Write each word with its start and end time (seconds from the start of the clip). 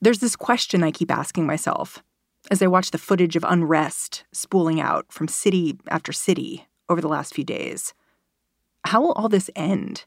There's 0.00 0.18
this 0.20 0.36
question 0.36 0.84
I 0.84 0.92
keep 0.92 1.10
asking 1.10 1.46
myself 1.46 2.02
as 2.50 2.62
I 2.62 2.68
watch 2.68 2.92
the 2.92 2.98
footage 2.98 3.34
of 3.34 3.44
unrest 3.48 4.24
spooling 4.32 4.80
out 4.80 5.06
from 5.10 5.26
city 5.26 5.78
after 5.88 6.12
city 6.12 6.66
over 6.88 7.00
the 7.00 7.08
last 7.08 7.34
few 7.34 7.44
days. 7.44 7.92
How 8.84 9.00
will 9.00 9.12
all 9.12 9.28
this 9.28 9.50
end? 9.56 10.04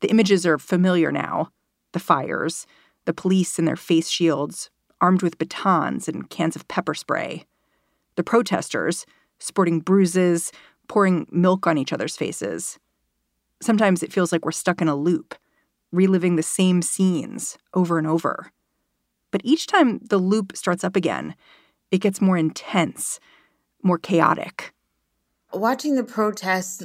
The 0.00 0.10
images 0.10 0.44
are 0.44 0.58
familiar 0.58 1.10
now 1.10 1.52
the 1.92 2.00
fires, 2.00 2.66
the 3.06 3.14
police 3.14 3.58
in 3.58 3.64
their 3.64 3.76
face 3.76 4.10
shields, 4.10 4.68
armed 5.00 5.22
with 5.22 5.38
batons 5.38 6.08
and 6.08 6.28
cans 6.28 6.54
of 6.54 6.68
pepper 6.68 6.92
spray, 6.92 7.46
the 8.16 8.22
protesters 8.22 9.06
sporting 9.38 9.80
bruises, 9.80 10.52
pouring 10.88 11.26
milk 11.30 11.66
on 11.66 11.78
each 11.78 11.92
other's 11.94 12.16
faces. 12.16 12.78
Sometimes 13.60 14.02
it 14.02 14.12
feels 14.12 14.32
like 14.32 14.44
we're 14.44 14.52
stuck 14.52 14.80
in 14.80 14.88
a 14.88 14.96
loop, 14.96 15.34
reliving 15.92 16.36
the 16.36 16.42
same 16.42 16.82
scenes 16.82 17.56
over 17.74 17.98
and 17.98 18.06
over. 18.06 18.52
But 19.30 19.40
each 19.44 19.66
time 19.66 20.00
the 20.02 20.18
loop 20.18 20.56
starts 20.56 20.84
up 20.84 20.96
again, 20.96 21.34
it 21.90 22.00
gets 22.00 22.20
more 22.20 22.36
intense, 22.36 23.20
more 23.82 23.98
chaotic. 23.98 24.72
Watching 25.52 25.94
the 25.94 26.04
protests 26.04 26.82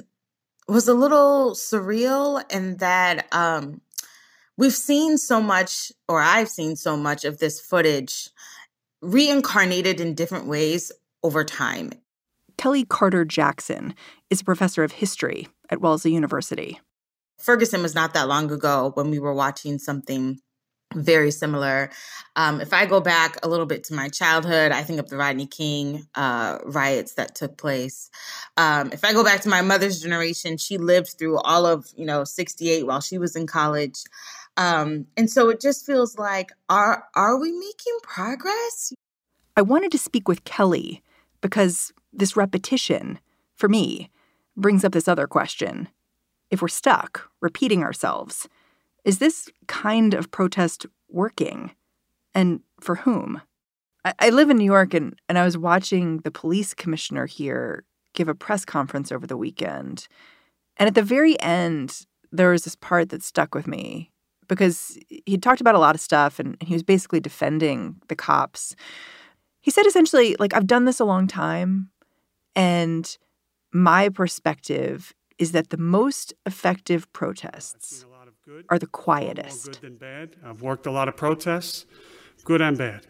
was 0.68 0.88
a 0.88 0.94
little 0.94 1.52
surreal 1.52 2.44
in 2.52 2.78
that 2.78 3.28
um, 3.34 3.82
we've 4.58 4.74
seen 4.74 5.18
so 5.18 5.42
much, 5.42 5.92
or 6.08 6.22
I've 6.22 6.50
seen 6.50 6.76
so 6.76 6.96
much 6.96 7.26
of 7.26 7.40
this 7.40 7.60
footage 7.60 8.30
reincarnated 9.02 10.00
in 10.00 10.14
different 10.14 10.46
ways 10.46 10.92
over 11.24 11.44
time. 11.44 11.92
Kelly 12.58 12.86
Carter 12.86 13.26
Jackson 13.26 13.96
is 14.30 14.42
a 14.42 14.46
professor 14.46 14.84
of 14.84 14.92
history 14.92 15.48
at 15.72 15.82
Wellesley 15.82 16.14
University. 16.14 16.80
Ferguson 17.40 17.82
was 17.82 17.96
not 17.96 18.14
that 18.14 18.28
long 18.28 18.52
ago 18.52 18.92
when 18.94 19.10
we 19.10 19.18
were 19.18 19.34
watching 19.34 19.80
something 19.80 20.40
very 20.94 21.32
similar. 21.32 21.90
Um, 22.36 22.62
if 22.62 22.74
I 22.74 22.86
go 22.86 23.00
back 23.00 23.38
a 23.44 23.50
little 23.50 23.66
bit 23.66 23.84
to 23.86 23.94
my 23.94 24.10
childhood, 24.10 24.72
I 24.72 24.84
think 24.84 25.00
of 25.00 25.10
the 25.10 25.18
Rodney 25.18 25.48
King 25.48 26.06
uh, 26.16 26.60
riots 26.66 27.14
that 27.14 27.36
took 27.36 27.58
place. 27.58 28.10
Um, 28.58 28.92
if 28.92 29.04
I 29.04 29.14
go 29.14 29.24
back 29.24 29.42
to 29.42 29.50
my 29.50 29.62
mother's 29.62 30.02
generation, 30.02 30.58
she 30.58 30.78
lived 30.78 31.16
through 31.18 31.40
all 31.40 31.66
of 31.66 31.88
you 31.96 32.06
know 32.06 32.24
'68 32.24 32.86
while 32.86 33.02
she 33.02 33.18
was 33.18 33.36
in 33.36 33.48
college, 33.48 34.04
um, 34.58 35.08
and 35.18 35.30
so 35.30 35.50
it 35.50 35.62
just 35.62 35.86
feels 35.86 36.18
like 36.18 36.52
are 36.70 37.06
are 37.16 37.40
we 37.40 37.52
making 37.52 37.98
progress? 38.04 38.94
I 39.56 39.62
wanted 39.62 39.92
to 39.92 39.98
speak 39.98 40.28
with 40.28 40.44
Kelly 40.44 41.02
because 41.42 41.92
this 42.14 42.36
repetition, 42.36 43.20
for 43.56 43.68
me, 43.68 44.10
brings 44.62 44.84
up 44.84 44.94
this 44.94 45.08
other 45.08 45.28
question: 45.28 45.90
If 46.50 46.62
we're 46.62 46.68
stuck 46.68 47.30
repeating 47.42 47.84
ourselves 47.84 48.48
is 49.04 49.20
this 49.20 49.50
kind 49.68 50.14
of 50.14 50.32
protest 50.32 50.86
working? 51.10 51.72
And 52.34 52.62
for 52.80 52.96
whom? 52.96 53.42
I, 54.06 54.14
I 54.20 54.30
live 54.30 54.50
in 54.50 54.58
New 54.58 54.66
York 54.66 54.94
and, 54.94 55.20
and 55.28 55.38
I 55.38 55.46
was 55.46 55.58
watching 55.58 56.20
the 56.20 56.32
police 56.32 56.74
commissioner 56.74 57.26
here 57.26 57.84
give 58.14 58.28
a 58.28 58.36
press 58.36 58.66
conference 58.66 59.12
over 59.12 59.26
the 59.26 59.38
weekend. 59.38 60.08
And 60.78 60.88
at 60.88 60.96
the 60.96 61.04
very 61.04 61.40
end, 61.42 62.06
there 62.32 62.50
was 62.50 62.64
this 62.64 62.76
part 62.76 63.10
that 63.10 63.24
stuck 63.24 63.56
with 63.56 63.68
me 63.68 64.12
because 64.48 64.98
he 65.26 65.38
talked 65.38 65.62
about 65.62 65.76
a 65.76 65.80
lot 65.80 65.96
of 65.96 66.02
stuff 66.02 66.40
and, 66.40 66.58
and 66.60 66.68
he 66.68 66.74
was 66.74 66.84
basically 66.84 67.20
defending 67.20 67.96
the 68.08 68.16
cops. 68.16 68.76
He 69.62 69.72
said 69.72 69.86
essentially, 69.86 70.36
like, 70.40 70.54
I've 70.54 70.68
done 70.68 70.86
this 70.86 71.00
a 71.00 71.06
long 71.06 71.28
time, 71.28 71.92
and 72.56 73.18
my 73.74 74.10
perspective 74.10 75.14
is 75.38 75.54
that 75.54 75.70
the 75.70 75.78
most 75.78 76.34
effective 76.46 77.12
protests 77.14 78.06
are 78.70 78.78
the 78.78 78.88
quietest. 78.88 79.66
Good 79.66 79.82
than 79.82 79.96
bad. 79.96 80.36
I've 80.46 80.62
worked 80.62 80.86
a 80.86 80.92
lot 80.92 81.08
of 81.08 81.18
protests, 81.18 81.86
good 82.44 82.62
and 82.62 82.78
bad. 82.78 83.08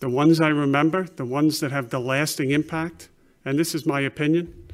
The 0.00 0.08
ones 0.08 0.40
I 0.40 0.48
remember, 0.48 1.04
the 1.04 1.24
ones 1.24 1.60
that 1.60 1.72
have 1.72 1.90
the 1.90 1.98
lasting 1.98 2.52
impact, 2.52 3.08
and 3.44 3.58
this 3.58 3.74
is 3.74 3.84
my 3.86 4.00
opinion, 4.00 4.68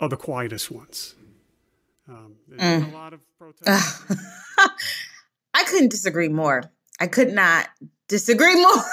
are 0.00 0.08
the 0.08 0.16
quietest 0.16 0.70
ones. 0.70 1.14
Um, 2.08 2.36
mm. 2.50 2.90
a 2.90 2.96
lot 2.96 3.12
of 3.12 3.20
protests. 3.38 4.04
I 5.52 5.64
couldn't 5.64 5.90
disagree 5.90 6.28
more. 6.28 6.64
I 6.98 7.06
could 7.06 7.32
not 7.32 7.68
disagree 8.08 8.56
more. 8.62 8.84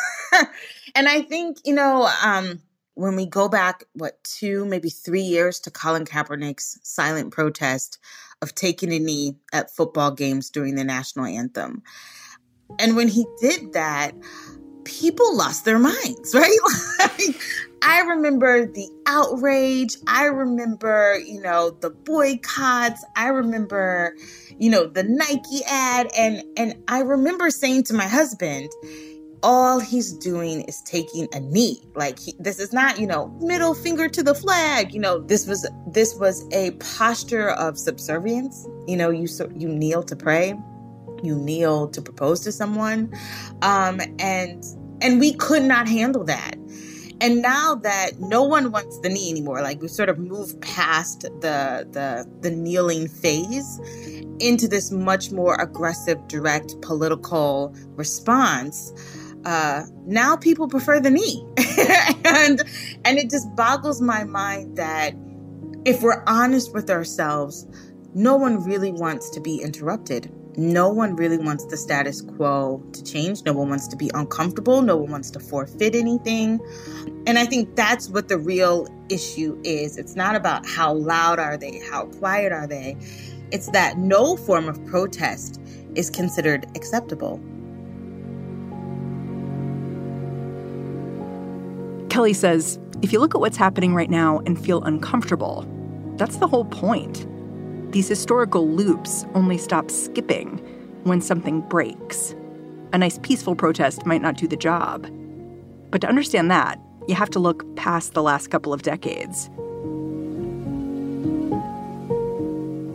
and 0.96 1.08
I 1.08 1.22
think, 1.22 1.60
you 1.64 1.74
know, 1.74 2.10
um, 2.24 2.62
when 2.98 3.16
we 3.16 3.28
go 3.28 3.48
back, 3.48 3.84
what, 3.94 4.22
two, 4.24 4.66
maybe 4.66 4.90
three 4.90 5.22
years 5.22 5.60
to 5.62 5.72
Colin 5.72 6.04
Kaepernick's 6.04 6.80
silent 6.82 7.32
protest 7.32 8.00
of 8.42 8.56
taking 8.56 8.92
a 8.92 8.98
knee 8.98 9.36
at 9.54 9.70
football 9.70 10.10
games 10.10 10.50
during 10.50 10.74
the 10.74 10.84
national 10.84 11.26
anthem. 11.26 11.84
And 12.80 12.96
when 12.96 13.08
he 13.08 13.28
did 13.40 13.74
that, 13.74 14.14
people 14.84 15.38
lost 15.38 15.64
their 15.64 15.78
minds, 15.78 16.32
right? 16.34 16.58
like, 17.00 17.40
I 17.84 18.02
remember 18.02 18.66
the 18.66 18.90
outrage. 19.06 19.96
I 20.08 20.26
remember, 20.26 21.20
you 21.24 21.40
know, 21.40 21.70
the 21.70 21.92
boycotts. 21.92 23.06
I 23.16 23.28
remember, 23.28 24.16
you 24.58 24.72
know, 24.72 24.88
the 24.88 25.04
Nike 25.04 25.64
ad 25.68 26.10
and 26.18 26.44
and 26.58 26.84
I 26.88 27.02
remember 27.02 27.52
saying 27.52 27.84
to 27.86 27.94
my 27.94 28.08
husband, 28.08 28.72
all 29.44 29.80
he's 29.80 30.14
doing 30.14 30.62
is 30.62 30.82
taking 30.82 31.28
a 31.34 31.40
knee. 31.40 31.82
Like 31.96 32.20
he, 32.20 32.34
this 32.40 32.60
is 32.60 32.74
not 32.74 33.00
you 33.00 33.08
know 33.08 33.28
middle 33.42 33.74
finger 33.74 34.08
to 34.10 34.24
the 34.24 34.36
flag. 34.36 34.94
You 34.94 35.00
know 35.00 35.20
this 35.20 35.48
was 35.48 35.70
this 35.88 36.16
was 36.16 36.46
a 36.52 36.72
posture 36.72 37.50
of 37.50 37.78
subservience. 37.78 38.68
You 38.88 38.98
know 38.98 39.10
you 39.10 39.28
you 39.56 39.68
kneel 39.68 40.04
to 40.04 40.16
pray. 40.16 40.56
You 41.24 41.36
kneel 41.36 41.88
to 41.90 42.02
propose 42.02 42.42
to 42.42 42.52
someone. 42.52 43.14
Um 43.62 44.02
and 44.20 44.64
and 45.02 45.20
we 45.20 45.34
could 45.34 45.64
not 45.64 45.88
handle 45.88 46.24
that. 46.26 46.56
And 47.20 47.42
now 47.42 47.74
that 47.76 48.20
no 48.20 48.44
one 48.44 48.72
wants 48.72 49.00
the 49.00 49.10
knee 49.10 49.32
anymore 49.32 49.62
like 49.62 49.82
we 49.82 49.88
sort 49.88 50.10
of 50.10 50.20
moved 50.20 50.62
past 50.62 51.22
the 51.22 51.88
the 51.92 52.28
the 52.42 52.52
kneeling 52.52 53.08
phase 53.08 53.80
into 54.40 54.68
this 54.68 54.92
much 54.92 55.32
more 55.32 55.56
aggressive 55.56 56.28
direct 56.28 56.80
political 56.82 57.74
response 57.96 58.94
uh, 59.46 59.84
now 60.06 60.36
people 60.36 60.68
prefer 60.68 61.00
the 61.00 61.10
knee, 61.10 61.46
and 62.26 62.62
and 63.06 63.18
it 63.18 63.30
just 63.30 63.54
boggles 63.56 64.02
my 64.02 64.24
mind 64.24 64.78
that 64.78 65.14
if 65.86 66.02
we're 66.02 66.24
honest 66.28 66.74
with 66.74 66.90
ourselves, 66.90 67.66
no 68.14 68.36
one 68.36 68.64
really 68.64 68.92
wants 68.92 69.30
to 69.32 69.40
be 69.40 69.58
interrupted. 69.58 70.34
No 70.58 70.90
one 70.90 71.16
really 71.16 71.38
wants 71.38 71.66
the 71.66 71.78
status 71.78 72.22
quo 72.22 72.84
to 72.92 73.04
change. 73.04 73.44
No 73.46 73.54
one 73.54 73.70
wants 73.70 73.88
to 73.90 73.96
be 73.96 74.10
uncomfortable. 74.16 74.82
No 74.82 74.98
one 74.98 75.12
wants 75.12 75.30
to 75.32 75.40
forfeit 75.40 75.94
anything. 75.94 76.60
And 77.28 77.38
I 77.38 77.46
think 77.46 77.76
that's 77.76 78.10
what 78.10 78.28
the 78.28 78.40
real 78.40 78.88
issue 79.08 79.62
is. 79.64 79.98
It's 79.98 80.16
not 80.16 80.36
about 80.36 80.66
how 80.66 80.94
loud 80.94 81.38
are 81.38 81.58
they, 81.58 81.80
how 81.92 82.06
quiet 82.06 82.52
are 82.52 82.66
they. 82.66 82.98
It's 83.52 83.70
that 83.70 84.00
no 84.00 84.36
form 84.36 84.68
of 84.68 84.84
protest 84.88 85.62
is 85.94 86.10
considered 86.10 86.66
acceptable. 86.76 87.40
Kelly 92.18 92.34
says 92.34 92.80
if 93.04 93.14
you 93.14 93.20
look 93.20 93.36
at 93.36 93.42
what's 93.42 93.58
happening 93.58 93.94
right 93.94 94.10
now 94.10 94.40
and 94.48 94.60
feel 94.60 94.84
uncomfortable, 94.86 95.68
that's 96.16 96.38
the 96.38 96.48
whole 96.48 96.66
point. 96.66 97.28
These 97.92 98.08
historical 98.08 98.68
loops 98.68 99.24
only 99.36 99.60
stop 99.60 99.92
skipping 99.92 100.58
when 101.04 101.22
something 101.22 101.62
breaks. 101.62 102.34
A 102.92 102.98
nice 102.98 103.20
peaceful 103.20 103.54
protest 103.54 104.04
might 104.08 104.24
not 104.24 104.36
do 104.36 104.48
the 104.48 104.58
job. 104.58 105.08
But 105.92 106.02
to 106.02 106.08
understand 106.08 106.50
that, 106.50 106.82
you 107.08 107.14
have 107.14 107.30
to 107.30 107.40
look 107.40 107.76
past 107.76 108.16
the 108.16 108.24
last 108.24 108.48
couple 108.48 108.74
of 108.74 108.82
decades. 108.82 109.46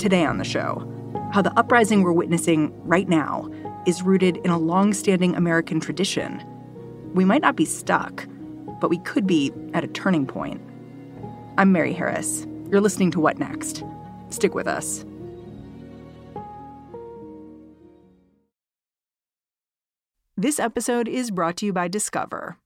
Today 0.02 0.24
on 0.24 0.38
the 0.38 0.44
show, 0.44 0.84
how 1.32 1.42
the 1.42 1.56
uprising 1.56 2.02
we're 2.02 2.10
witnessing 2.10 2.72
right 2.82 3.08
now 3.08 3.48
is 3.86 4.02
rooted 4.02 4.38
in 4.38 4.50
a 4.50 4.58
long 4.58 4.92
standing 4.92 5.36
American 5.36 5.78
tradition. 5.78 6.42
We 7.14 7.24
might 7.24 7.42
not 7.42 7.54
be 7.54 7.66
stuck, 7.66 8.26
but 8.82 8.90
we 8.90 8.98
could 8.98 9.28
be 9.28 9.52
at 9.74 9.84
a 9.84 9.86
turning 9.86 10.26
point. 10.26 10.60
I'm 11.56 11.70
Mary 11.70 11.92
Harris. 11.92 12.48
You're 12.68 12.80
listening 12.80 13.12
to 13.12 13.20
What 13.20 13.38
Next? 13.38 13.84
Stick 14.30 14.56
with 14.56 14.66
us. 14.66 15.04
This 20.36 20.58
episode 20.58 21.06
is 21.06 21.30
brought 21.30 21.58
to 21.58 21.66
you 21.66 21.72
by 21.72 21.86
Discover. 21.86 22.58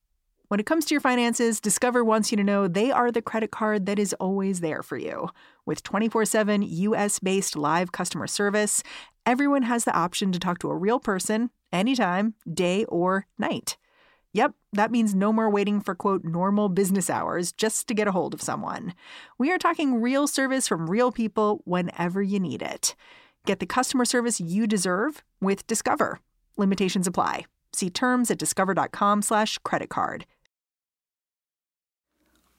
When 0.49 0.59
it 0.59 0.65
comes 0.65 0.87
to 0.87 0.95
your 0.95 1.03
finances, 1.03 1.61
Discover 1.61 2.03
wants 2.03 2.31
you 2.31 2.37
to 2.39 2.45
know 2.45 2.67
they 2.67 2.91
are 2.91 3.12
the 3.12 3.21
credit 3.21 3.51
card 3.51 3.85
that 3.85 3.99
is 3.99 4.15
always 4.15 4.61
there 4.61 4.83
for 4.83 4.97
you. 4.97 5.29
With 5.67 5.83
24 5.83 6.25
7 6.25 6.62
US 6.62 7.19
based 7.19 7.57
live 7.57 7.93
customer 7.93 8.27
service, 8.27 8.83
everyone 9.27 9.65
has 9.65 9.85
the 9.85 9.95
option 9.95 10.33
to 10.33 10.39
talk 10.39 10.61
to 10.61 10.71
a 10.71 10.77
real 10.77 10.99
person 10.99 11.51
anytime, 11.75 12.33
day 12.51 12.87
or 12.87 13.27
night. 13.39 13.77
Yep, 14.37 14.53
that 14.75 14.91
means 14.91 15.15
no 15.15 15.33
more 15.33 15.49
waiting 15.49 15.81
for 15.81 15.94
quote 15.94 16.23
normal 16.23 16.69
business 16.69 17.09
hours 17.09 17.53
just 17.53 17.88
to 17.88 17.94
get 17.94 18.06
a 18.06 18.12
hold 18.12 18.35
of 18.35 18.43
someone. 18.43 18.93
We 19.38 19.50
are 19.50 19.56
talking 19.56 19.99
real 19.99 20.27
service 20.27 20.69
from 20.69 20.91
real 20.91 21.11
people 21.11 21.62
whenever 21.65 22.21
you 22.21 22.38
need 22.38 22.61
it. 22.61 22.94
Get 23.47 23.61
the 23.61 23.67
customer 23.67 24.05
service 24.05 24.38
you 24.38 24.67
deserve 24.67 25.25
with 25.41 25.67
Discover. 25.67 26.21
Limitations 26.59 27.06
apply. 27.06 27.47
See 27.73 27.88
terms 27.88 28.31
at 28.31 28.37
discover.com/slash 28.37 29.56
credit 29.65 29.88
card. 29.88 30.27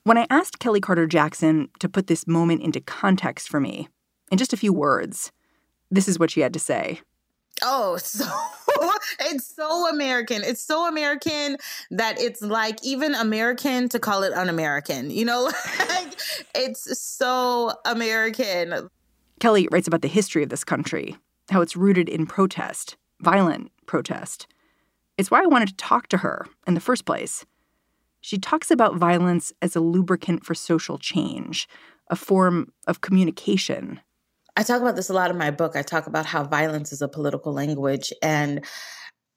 When 0.02 0.18
I 0.18 0.26
asked 0.30 0.58
Kelly 0.58 0.80
Carter 0.80 1.06
Jackson 1.06 1.68
to 1.78 1.88
put 1.88 2.08
this 2.08 2.26
moment 2.26 2.60
into 2.60 2.80
context 2.80 3.48
for 3.48 3.60
me, 3.60 3.88
in 4.32 4.38
just 4.38 4.52
a 4.52 4.56
few 4.56 4.72
words, 4.72 5.30
this 5.92 6.08
is 6.08 6.18
what 6.18 6.32
she 6.32 6.40
had 6.40 6.54
to 6.54 6.58
say. 6.58 7.02
Oh, 7.62 7.96
so 8.02 8.24
it's 9.20 9.54
so 9.54 9.88
American. 9.88 10.42
It's 10.42 10.62
so 10.62 10.88
American 10.88 11.56
that 11.90 12.20
it's 12.20 12.42
like 12.42 12.84
even 12.84 13.14
American 13.14 13.88
to 13.90 13.98
call 13.98 14.22
it 14.22 14.32
un-American. 14.32 15.10
You 15.10 15.24
know, 15.24 15.44
like 15.88 16.14
it's 16.54 16.98
so 16.98 17.72
American. 17.84 18.88
Kelly 19.40 19.68
writes 19.70 19.88
about 19.88 20.02
the 20.02 20.08
history 20.08 20.42
of 20.42 20.48
this 20.48 20.64
country, 20.64 21.16
how 21.50 21.60
it's 21.60 21.76
rooted 21.76 22.08
in 22.08 22.26
protest, 22.26 22.96
violent 23.20 23.70
protest. 23.86 24.46
It's 25.16 25.30
why 25.30 25.42
I 25.42 25.46
wanted 25.46 25.68
to 25.68 25.76
talk 25.76 26.08
to 26.08 26.18
her 26.18 26.46
in 26.66 26.74
the 26.74 26.80
first 26.80 27.04
place. 27.04 27.44
She 28.20 28.38
talks 28.38 28.70
about 28.70 28.96
violence 28.96 29.52
as 29.62 29.76
a 29.76 29.80
lubricant 29.80 30.44
for 30.44 30.54
social 30.54 30.98
change, 30.98 31.68
a 32.10 32.16
form 32.16 32.72
of 32.86 33.00
communication 33.00 34.00
I 34.58 34.64
talk 34.64 34.80
about 34.82 34.96
this 34.96 35.08
a 35.08 35.12
lot 35.12 35.30
in 35.30 35.38
my 35.38 35.52
book. 35.52 35.76
I 35.76 35.82
talk 35.82 36.08
about 36.08 36.26
how 36.26 36.42
violence 36.42 36.92
is 36.92 37.00
a 37.00 37.06
political 37.06 37.52
language, 37.52 38.12
and 38.20 38.64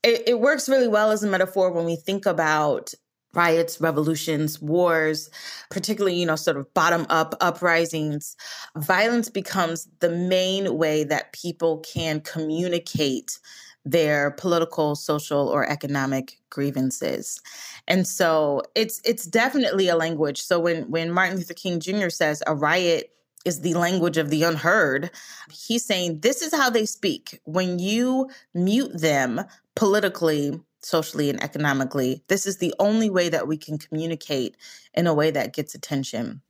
it, 0.01 0.23
it 0.25 0.39
works 0.39 0.67
really 0.67 0.87
well 0.87 1.11
as 1.11 1.23
a 1.23 1.27
metaphor 1.27 1.71
when 1.71 1.85
we 1.85 1.95
think 1.95 2.25
about 2.25 2.91
riots, 3.35 3.79
revolutions, 3.79 4.59
wars, 4.59 5.29
particularly, 5.69 6.17
you 6.17 6.25
know, 6.25 6.35
sort 6.35 6.57
of 6.57 6.73
bottom 6.73 7.05
up 7.11 7.35
uprisings, 7.39 8.35
violence 8.75 9.29
becomes 9.29 9.87
the 9.99 10.09
main 10.09 10.75
way 10.75 11.03
that 11.03 11.33
people 11.33 11.77
can 11.79 12.19
communicate 12.21 13.37
their 13.85 14.31
political, 14.31 14.95
social, 14.95 15.47
or 15.47 15.69
economic 15.69 16.39
grievances. 16.49 17.39
And 17.87 18.07
so 18.07 18.63
it's 18.73 18.99
it's 19.05 19.27
definitely 19.27 19.87
a 19.87 19.95
language. 19.95 20.41
So 20.41 20.59
when 20.59 20.89
when 20.89 21.11
Martin 21.11 21.37
Luther 21.37 21.53
King 21.53 21.79
Jr. 21.79 22.09
says 22.09 22.41
a 22.47 22.55
riot 22.55 23.11
is 23.45 23.61
the 23.61 23.73
language 23.73 24.17
of 24.17 24.29
the 24.29 24.43
unheard. 24.43 25.11
He's 25.51 25.85
saying 25.85 26.19
this 26.19 26.41
is 26.41 26.53
how 26.53 26.69
they 26.69 26.85
speak. 26.85 27.39
When 27.45 27.79
you 27.79 28.29
mute 28.53 28.99
them 28.99 29.41
politically, 29.75 30.59
socially, 30.81 31.29
and 31.29 31.41
economically, 31.43 32.23
this 32.27 32.45
is 32.45 32.57
the 32.57 32.73
only 32.79 33.09
way 33.09 33.29
that 33.29 33.47
we 33.47 33.57
can 33.57 33.77
communicate 33.77 34.57
in 34.93 35.07
a 35.07 35.13
way 35.13 35.31
that 35.31 35.53
gets 35.53 35.75
attention. 35.75 36.41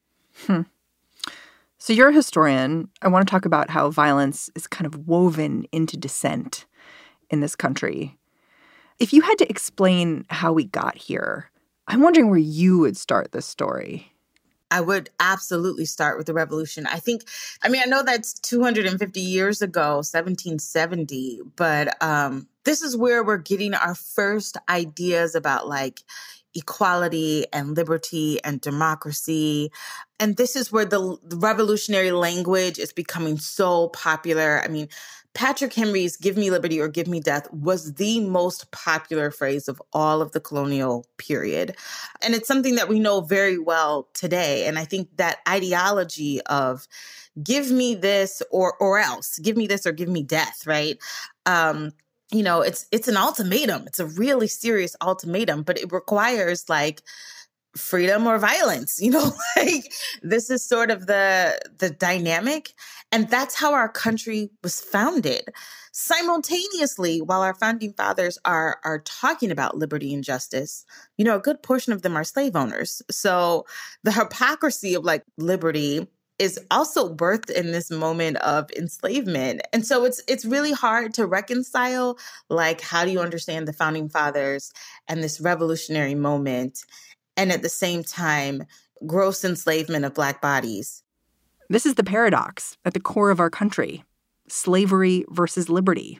Hmm. 0.46 0.62
So, 1.78 1.94
you're 1.94 2.10
a 2.10 2.14
historian. 2.14 2.90
I 3.02 3.08
want 3.08 3.28
to 3.28 3.32
talk 3.32 3.46
about 3.46 3.72
how 3.72 3.90
violence 3.90 4.50
is 4.56 4.68
kind 4.68 4.86
of 4.86 5.08
woven 5.08 5.66
into 5.72 5.98
dissent 5.98 6.66
in 7.32 7.40
this 7.40 7.56
country. 7.56 8.18
If 9.00 9.14
you 9.14 9.22
had 9.22 9.40
to 9.40 9.50
explain 9.50 10.26
how 10.30 10.54
we 10.54 10.66
got 10.66 10.96
here, 10.96 11.50
I'm 11.88 12.02
wondering 12.02 12.30
where 12.30 12.38
you 12.38 12.78
would 12.80 12.98
start 12.98 13.32
this 13.32 13.48
story. 13.48 14.14
I 14.72 14.82
would 14.82 15.10
absolutely 15.20 15.86
start 15.86 16.18
with 16.18 16.28
the 16.28 16.34
revolution. 16.34 16.88
I 16.88 16.98
think, 16.98 17.24
I 17.62 17.70
mean, 17.70 17.82
I 17.86 17.90
know 17.90 18.04
that's 18.04 18.34
250 18.34 19.20
years 19.20 19.62
ago, 19.62 19.98
1770, 19.98 21.42
but 21.56 22.02
um, 22.02 22.48
this 22.64 22.82
is 22.82 22.96
where 22.96 23.24
we're 23.24 23.38
getting 23.38 23.74
our 23.74 23.96
first 23.96 24.58
ideas 24.70 25.36
about 25.36 25.68
like 25.68 26.00
equality 26.54 27.46
and 27.54 27.76
liberty 27.76 28.40
and 28.44 28.62
democracy. 28.62 29.72
And 30.20 30.38
this 30.38 30.56
is 30.56 30.72
where 30.72 30.86
the, 30.86 31.18
the 31.24 31.38
revolutionary 31.38 32.12
language 32.12 32.80
is 32.80 32.94
becoming 32.94 33.38
so 33.38 33.90
popular. 33.90 34.62
I 34.64 34.68
mean, 34.68 34.88
Patrick 35.34 35.74
Henry's 35.74 36.18
Give 36.18 36.36
Me 36.36 36.52
Liberty 36.52 36.80
or 36.80 36.88
Give 36.88 37.08
Me 37.08 37.20
Death 37.20 37.52
was 37.54 37.94
the 37.94 38.20
most 38.20 38.70
popular 38.72 39.32
phrase 39.32 39.70
of 39.70 39.82
all 39.94 40.22
of 40.22 40.34
the 40.34 40.42
colonial 40.42 41.06
period. 41.18 41.76
And 42.22 42.36
it's 42.36 42.48
something 42.48 42.76
that 42.76 42.90
we 42.90 43.00
know 43.00 43.22
very 43.22 43.58
well 43.58 44.10
today. 44.14 44.68
And 44.68 44.78
I 44.78 44.84
think 44.84 45.08
that 45.18 45.40
ideology 45.48 46.42
of 46.48 46.88
give 47.42 47.72
me 47.72 47.96
this 47.96 48.42
or 48.52 48.76
or 48.80 49.00
else, 49.00 49.40
give 49.40 49.56
me 49.56 49.68
this 49.68 49.86
or 49.86 49.94
give 49.94 50.10
me 50.10 50.24
death, 50.24 50.68
right? 50.68 50.98
Um, 51.46 51.92
you 52.32 52.44
know, 52.44 52.62
it's 52.62 52.86
it's 52.92 53.08
an 53.08 53.18
ultimatum. 53.18 53.84
It's 53.88 54.00
a 54.00 54.06
really 54.06 54.48
serious 54.48 54.96
ultimatum, 55.02 55.64
but 55.64 55.78
it 55.78 55.92
requires 55.92 56.68
like 56.70 57.02
freedom 57.76 58.28
or 58.28 58.38
violence 58.38 59.00
you 59.02 59.10
know 59.10 59.32
like 59.56 59.94
this 60.22 60.50
is 60.50 60.66
sort 60.66 60.92
of 60.92 61.08
the 61.08 61.60
the 61.78 61.90
dynamic. 61.90 62.74
And 63.14 63.30
that's 63.30 63.56
how 63.56 63.74
our 63.74 63.90
country 63.90 64.52
was 64.64 64.80
founded. 64.80 65.50
Simultaneously 65.92 67.22
while 67.22 67.42
our 67.42 67.54
founding 67.54 67.94
fathers 67.94 68.38
are 68.46 68.80
are 68.84 69.00
talking 69.00 69.52
about 69.52 69.78
liberty 69.78 70.14
and 70.14 70.24
justice 70.24 70.86
you 71.18 71.26
know 71.26 71.36
a 71.36 71.42
good 71.42 71.62
portion 71.62 71.94
of 71.94 72.02
them 72.02 72.16
are 72.16 72.24
slave 72.24 72.56
owners. 72.56 73.02
So 73.10 73.66
the 74.04 74.12
hypocrisy 74.12 74.94
of 74.94 75.04
like 75.04 75.24
liberty 75.38 76.08
is 76.40 76.60
also 76.72 77.14
birthed 77.14 77.52
in 77.52 77.72
this 77.72 77.92
moment 77.92 78.36
of 78.38 78.72
enslavement. 78.72 79.62
And 79.74 79.86
so 79.86 80.06
it's 80.06 80.24
it's 80.28 80.44
really 80.44 80.72
hard 80.72 81.14
to 81.14 81.28
reconcile 81.28 82.18
like 82.50 82.82
how 82.82 83.06
do 83.06 83.12
you 83.12 83.20
understand 83.20 83.68
the 83.68 83.74
founding 83.74 84.10
fathers 84.10 84.72
and 85.08 85.24
this 85.24 85.40
revolutionary 85.40 86.16
moment 86.16 86.84
and 87.38 87.52
at 87.52 87.62
the 87.62 87.70
same 87.70 88.04
time, 88.04 88.64
gross 89.06 89.44
enslavement 89.44 90.06
of 90.06 90.14
Black 90.14 90.42
bodies. 90.42 91.04
This 91.70 91.86
is 91.86 91.96
the 91.96 92.04
paradox 92.04 92.78
at 92.86 92.94
the 92.94 93.00
core 93.00 93.32
of 93.32 93.40
our 93.40 93.50
country 93.50 94.04
slavery 94.48 95.24
versus 95.30 95.70
liberty. 95.70 96.20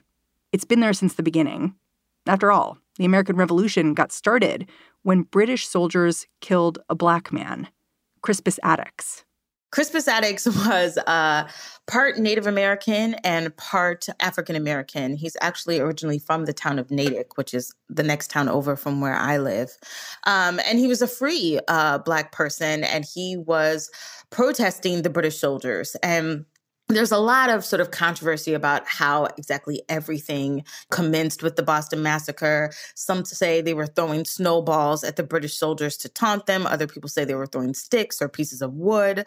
It's 0.52 0.64
been 0.64 0.80
there 0.80 0.94
since 0.94 1.14
the 1.14 1.22
beginning. 1.22 1.74
After 2.26 2.50
all, 2.50 2.78
the 2.96 3.04
American 3.04 3.36
Revolution 3.36 3.92
got 3.92 4.10
started 4.10 4.68
when 5.02 5.22
British 5.22 5.68
soldiers 5.68 6.26
killed 6.40 6.78
a 6.88 6.94
black 6.94 7.30
man, 7.30 7.68
Crispus 8.22 8.58
Attucks. 8.62 9.24
Crispus 9.72 10.06
Attucks 10.06 10.46
was 10.68 10.98
uh, 10.98 11.48
part 11.88 12.18
Native 12.18 12.46
American 12.46 13.14
and 13.24 13.54
part 13.56 14.06
African 14.20 14.54
American. 14.54 15.16
He's 15.16 15.36
actually 15.40 15.80
originally 15.80 16.18
from 16.18 16.44
the 16.44 16.52
town 16.52 16.78
of 16.78 16.90
Natick, 16.90 17.36
which 17.36 17.52
is 17.52 17.74
the 17.88 18.02
next 18.02 18.30
town 18.30 18.48
over 18.48 18.76
from 18.76 19.00
where 19.00 19.16
I 19.16 19.38
live. 19.38 19.76
Um, 20.24 20.60
and 20.64 20.78
he 20.78 20.86
was 20.86 21.02
a 21.02 21.08
free 21.08 21.58
uh, 21.66 21.98
Black 21.98 22.30
person, 22.32 22.84
and 22.84 23.04
he 23.04 23.36
was 23.36 23.90
protesting 24.30 25.02
the 25.02 25.10
British 25.10 25.38
soldiers. 25.38 25.96
And 26.02 26.44
there's 26.96 27.12
a 27.12 27.18
lot 27.18 27.50
of 27.50 27.64
sort 27.64 27.80
of 27.80 27.90
controversy 27.90 28.54
about 28.54 28.86
how 28.86 29.26
exactly 29.38 29.82
everything 29.88 30.64
commenced 30.90 31.42
with 31.42 31.56
the 31.56 31.62
Boston 31.62 32.02
Massacre. 32.02 32.72
Some 32.94 33.24
say 33.24 33.60
they 33.60 33.74
were 33.74 33.86
throwing 33.86 34.24
snowballs 34.24 35.04
at 35.04 35.16
the 35.16 35.22
British 35.22 35.54
soldiers 35.54 35.96
to 35.98 36.08
taunt 36.08 36.46
them. 36.46 36.66
Other 36.66 36.86
people 36.86 37.08
say 37.08 37.24
they 37.24 37.34
were 37.34 37.46
throwing 37.46 37.74
sticks 37.74 38.20
or 38.20 38.28
pieces 38.28 38.62
of 38.62 38.74
wood. 38.74 39.24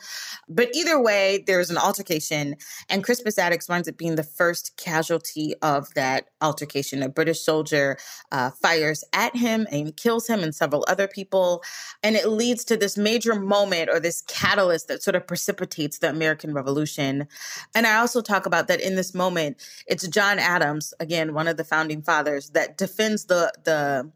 But 0.47 0.69
either 0.73 1.01
way, 1.01 1.43
there's 1.45 1.69
an 1.69 1.77
altercation, 1.77 2.55
and 2.89 3.03
Crispus 3.03 3.37
Attucks 3.37 3.69
winds 3.69 3.87
up 3.87 3.97
being 3.97 4.15
the 4.15 4.23
first 4.23 4.75
casualty 4.77 5.53
of 5.61 5.93
that 5.95 6.29
altercation. 6.41 7.03
A 7.03 7.09
British 7.09 7.41
soldier 7.41 7.97
uh, 8.31 8.51
fires 8.51 9.03
at 9.13 9.35
him 9.35 9.67
and 9.71 9.95
kills 9.95 10.27
him 10.27 10.41
and 10.41 10.53
several 10.53 10.85
other 10.87 11.07
people. 11.07 11.63
And 12.03 12.15
it 12.15 12.27
leads 12.27 12.63
to 12.65 12.77
this 12.77 12.97
major 12.97 13.35
moment 13.35 13.89
or 13.89 13.99
this 13.99 14.21
catalyst 14.21 14.87
that 14.87 15.03
sort 15.03 15.15
of 15.15 15.27
precipitates 15.27 15.99
the 15.99 16.09
American 16.09 16.53
Revolution. 16.53 17.27
And 17.73 17.85
I 17.87 17.97
also 17.97 18.21
talk 18.21 18.45
about 18.45 18.67
that 18.67 18.81
in 18.81 18.95
this 18.95 19.13
moment, 19.13 19.57
it's 19.87 20.07
John 20.07 20.39
Adams, 20.39 20.93
again, 20.99 21.33
one 21.33 21.47
of 21.47 21.57
the 21.57 21.63
founding 21.63 22.01
fathers, 22.01 22.49
that 22.51 22.77
defends 22.77 23.25
the 23.25 23.51
the 23.63 24.11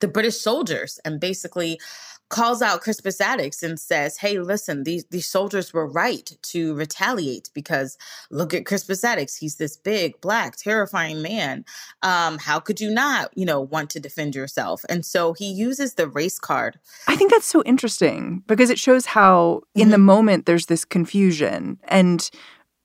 the 0.00 0.08
British 0.08 0.38
soldiers 0.38 0.98
and 1.04 1.20
basically 1.20 1.78
calls 2.32 2.62
out 2.62 2.80
Crispus 2.80 3.20
Attucks 3.20 3.62
and 3.62 3.78
says, 3.78 4.16
"Hey, 4.16 4.38
listen, 4.38 4.82
these 4.82 5.04
these 5.10 5.28
soldiers 5.28 5.72
were 5.72 5.86
right 5.86 6.28
to 6.42 6.74
retaliate 6.74 7.50
because 7.54 7.96
look 8.30 8.52
at 8.54 8.66
Crispus 8.66 9.04
Attucks. 9.04 9.36
He's 9.36 9.56
this 9.56 9.76
big, 9.76 10.20
black, 10.20 10.56
terrifying 10.56 11.22
man. 11.22 11.64
Um, 12.02 12.38
how 12.38 12.58
could 12.58 12.80
you 12.80 12.90
not, 12.90 13.30
you 13.36 13.44
know, 13.44 13.60
want 13.60 13.90
to 13.90 14.00
defend 14.00 14.34
yourself?" 14.34 14.82
And 14.88 15.06
so 15.06 15.34
he 15.34 15.52
uses 15.52 15.94
the 15.94 16.08
race 16.08 16.38
card. 16.38 16.80
I 17.06 17.16
think 17.16 17.30
that's 17.30 17.46
so 17.46 17.62
interesting 17.64 18.42
because 18.46 18.70
it 18.70 18.78
shows 18.78 19.06
how 19.06 19.62
in 19.74 19.82
mm-hmm. 19.82 19.90
the 19.92 19.98
moment 19.98 20.46
there's 20.46 20.66
this 20.66 20.84
confusion 20.84 21.78
and 21.84 22.28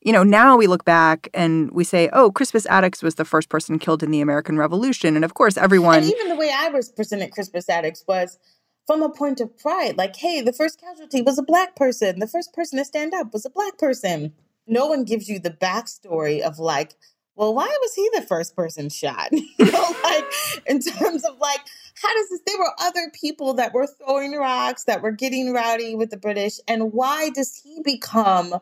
you 0.07 0.13
know, 0.13 0.23
now 0.23 0.55
we 0.55 0.67
look 0.67 0.85
back 0.85 1.27
and 1.33 1.69
we 1.71 1.83
say, 1.83 2.09
oh, 2.13 2.31
Crispus 2.31 2.65
Attucks 2.69 3.03
was 3.03 3.15
the 3.15 3.25
first 3.25 3.49
person 3.49 3.77
killed 3.77 4.01
in 4.01 4.09
the 4.09 4.21
American 4.21 4.57
Revolution. 4.57 5.17
And 5.17 5.25
of 5.25 5.33
course, 5.33 5.57
everyone. 5.57 5.97
And 5.97 6.05
even 6.05 6.29
the 6.29 6.37
way 6.37 6.49
I 6.49 6.69
was 6.69 6.87
presented 6.87 7.33
Crispus 7.33 7.67
Attucks 7.67 8.05
was 8.07 8.39
from 8.85 9.03
a 9.03 9.09
point 9.09 9.41
of 9.41 9.57
pride. 9.57 9.97
Like, 9.97 10.15
hey, 10.15 10.39
the 10.39 10.53
first 10.53 10.79
casualty 10.79 11.21
was 11.21 11.37
a 11.37 11.43
black 11.43 11.75
person. 11.75 12.19
The 12.19 12.27
first 12.27 12.53
person 12.53 12.79
to 12.79 12.85
stand 12.85 13.13
up 13.13 13.33
was 13.33 13.45
a 13.45 13.49
black 13.49 13.77
person. 13.77 14.31
No 14.65 14.87
one 14.87 15.03
gives 15.03 15.27
you 15.27 15.39
the 15.39 15.51
backstory 15.51 16.39
of 16.39 16.57
like 16.57 16.95
well, 17.35 17.53
why 17.53 17.67
was 17.67 17.93
he 17.93 18.09
the 18.15 18.23
first 18.23 18.55
person 18.55 18.89
shot? 18.89 19.29
you 19.31 19.71
know, 19.71 19.95
like 20.03 20.25
in 20.65 20.79
terms 20.79 21.23
of 21.23 21.37
like, 21.37 21.59
how 22.01 22.11
does 22.13 22.29
this? 22.29 22.41
There 22.47 22.57
were 22.57 22.73
other 22.79 23.11
people 23.13 23.53
that 23.55 23.73
were 23.73 23.85
throwing 23.85 24.33
rocks, 24.33 24.85
that 24.85 25.03
were 25.03 25.11
getting 25.11 25.53
rowdy 25.53 25.93
with 25.93 26.09
the 26.09 26.17
British, 26.17 26.59
and 26.67 26.93
why 26.93 27.29
does 27.29 27.61
he 27.63 27.79
become 27.83 28.55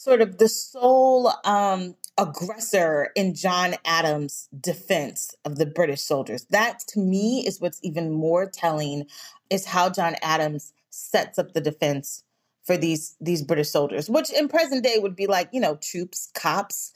sort 0.00 0.22
of 0.22 0.38
the 0.38 0.48
sole 0.48 1.30
um, 1.44 1.94
aggressor 2.16 3.10
in 3.14 3.34
John 3.34 3.74
Adams' 3.84 4.48
defense 4.58 5.34
of 5.44 5.56
the 5.56 5.66
British 5.66 6.00
soldiers? 6.00 6.46
That 6.48 6.78
to 6.88 7.00
me 7.00 7.44
is 7.46 7.60
what's 7.60 7.80
even 7.82 8.10
more 8.10 8.46
telling 8.46 9.06
is 9.50 9.66
how 9.66 9.90
John 9.90 10.16
Adams 10.22 10.72
sets 10.88 11.38
up 11.38 11.52
the 11.52 11.60
defense 11.60 12.24
for 12.64 12.78
these 12.78 13.14
these 13.20 13.42
British 13.42 13.68
soldiers, 13.68 14.08
which 14.08 14.30
in 14.30 14.48
present 14.48 14.82
day 14.82 14.96
would 14.98 15.14
be 15.14 15.26
like 15.26 15.50
you 15.52 15.60
know 15.60 15.76
troops, 15.76 16.30
cops, 16.34 16.92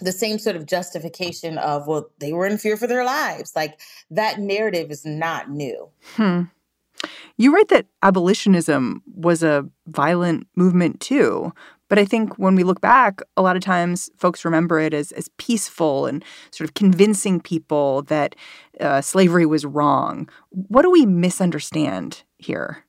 the 0.00 0.12
same 0.12 0.40
sort 0.40 0.56
of 0.56 0.66
justification 0.66 1.56
of 1.56 1.86
well 1.86 2.10
they 2.18 2.32
were 2.32 2.46
in 2.46 2.58
fear 2.58 2.76
for 2.76 2.88
their 2.88 3.04
lives. 3.04 3.52
Like 3.54 3.78
that 4.10 4.40
narrative 4.40 4.90
is 4.90 5.06
not 5.06 5.50
new. 5.50 5.88
Hmm. 6.14 6.42
You 7.36 7.54
write 7.54 7.68
that 7.68 7.86
abolitionism 8.02 9.02
was 9.06 9.42
a 9.42 9.66
violent 9.86 10.46
movement 10.56 11.00
too, 11.00 11.54
but 11.90 11.98
I 11.98 12.06
think 12.06 12.38
when 12.38 12.54
we 12.54 12.62
look 12.62 12.80
back, 12.80 13.20
a 13.36 13.42
lot 13.42 13.56
of 13.56 13.62
times 13.62 14.08
folks 14.16 14.44
remember 14.44 14.78
it 14.78 14.94
as, 14.94 15.12
as 15.12 15.28
peaceful 15.36 16.06
and 16.06 16.24
sort 16.52 16.70
of 16.70 16.74
convincing 16.74 17.40
people 17.40 18.02
that 18.02 18.36
uh, 18.80 19.02
slavery 19.02 19.44
was 19.44 19.66
wrong. 19.66 20.28
What 20.50 20.82
do 20.82 20.90
we 20.90 21.04
misunderstand 21.04 22.22
here? 22.38 22.84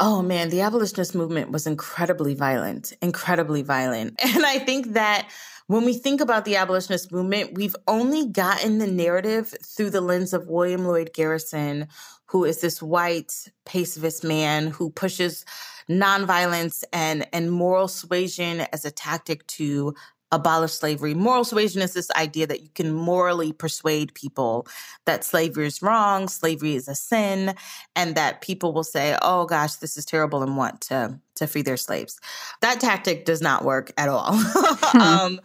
Oh 0.00 0.22
man, 0.22 0.50
the 0.50 0.60
abolitionist 0.60 1.14
movement 1.14 1.50
was 1.50 1.66
incredibly 1.66 2.34
violent, 2.34 2.92
incredibly 3.02 3.62
violent. 3.62 4.18
And 4.24 4.46
I 4.46 4.58
think 4.60 4.94
that 4.94 5.28
when 5.66 5.84
we 5.84 5.94
think 5.94 6.20
about 6.20 6.44
the 6.44 6.56
abolitionist 6.56 7.10
movement, 7.10 7.54
we've 7.54 7.76
only 7.88 8.28
gotten 8.28 8.78
the 8.78 8.86
narrative 8.86 9.54
through 9.64 9.90
the 9.90 10.00
lens 10.00 10.32
of 10.32 10.46
William 10.46 10.84
Lloyd 10.84 11.10
Garrison, 11.14 11.88
who 12.26 12.44
is 12.44 12.60
this 12.60 12.82
white 12.82 13.50
pacifist 13.64 14.24
man 14.24 14.68
who 14.68 14.90
pushes 14.90 15.44
nonviolence 15.88 16.84
and, 16.92 17.26
and 17.32 17.50
moral 17.50 17.88
suasion 17.88 18.60
as 18.72 18.84
a 18.84 18.90
tactic 18.90 19.46
to 19.48 19.94
abolish 20.34 20.72
slavery. 20.72 21.14
Moral 21.14 21.44
suasion 21.44 21.80
is 21.80 21.94
this 21.94 22.10
idea 22.12 22.46
that 22.46 22.62
you 22.62 22.68
can 22.74 22.92
morally 22.92 23.52
persuade 23.52 24.12
people 24.14 24.66
that 25.06 25.24
slavery 25.24 25.66
is 25.66 25.80
wrong, 25.80 26.28
slavery 26.28 26.74
is 26.74 26.88
a 26.88 26.94
sin, 26.94 27.54
and 27.94 28.16
that 28.16 28.40
people 28.40 28.72
will 28.72 28.84
say, 28.84 29.16
"Oh 29.22 29.46
gosh, 29.46 29.76
this 29.76 29.96
is 29.96 30.04
terrible," 30.04 30.42
and 30.42 30.56
want 30.56 30.80
to 30.82 31.18
to 31.36 31.46
free 31.46 31.62
their 31.62 31.76
slaves. 31.76 32.20
That 32.60 32.80
tactic 32.80 33.24
does 33.24 33.40
not 33.40 33.64
work 33.64 33.92
at 33.96 34.08
all. 34.08 34.34
Hmm. 34.94 35.00
um, 35.00 35.40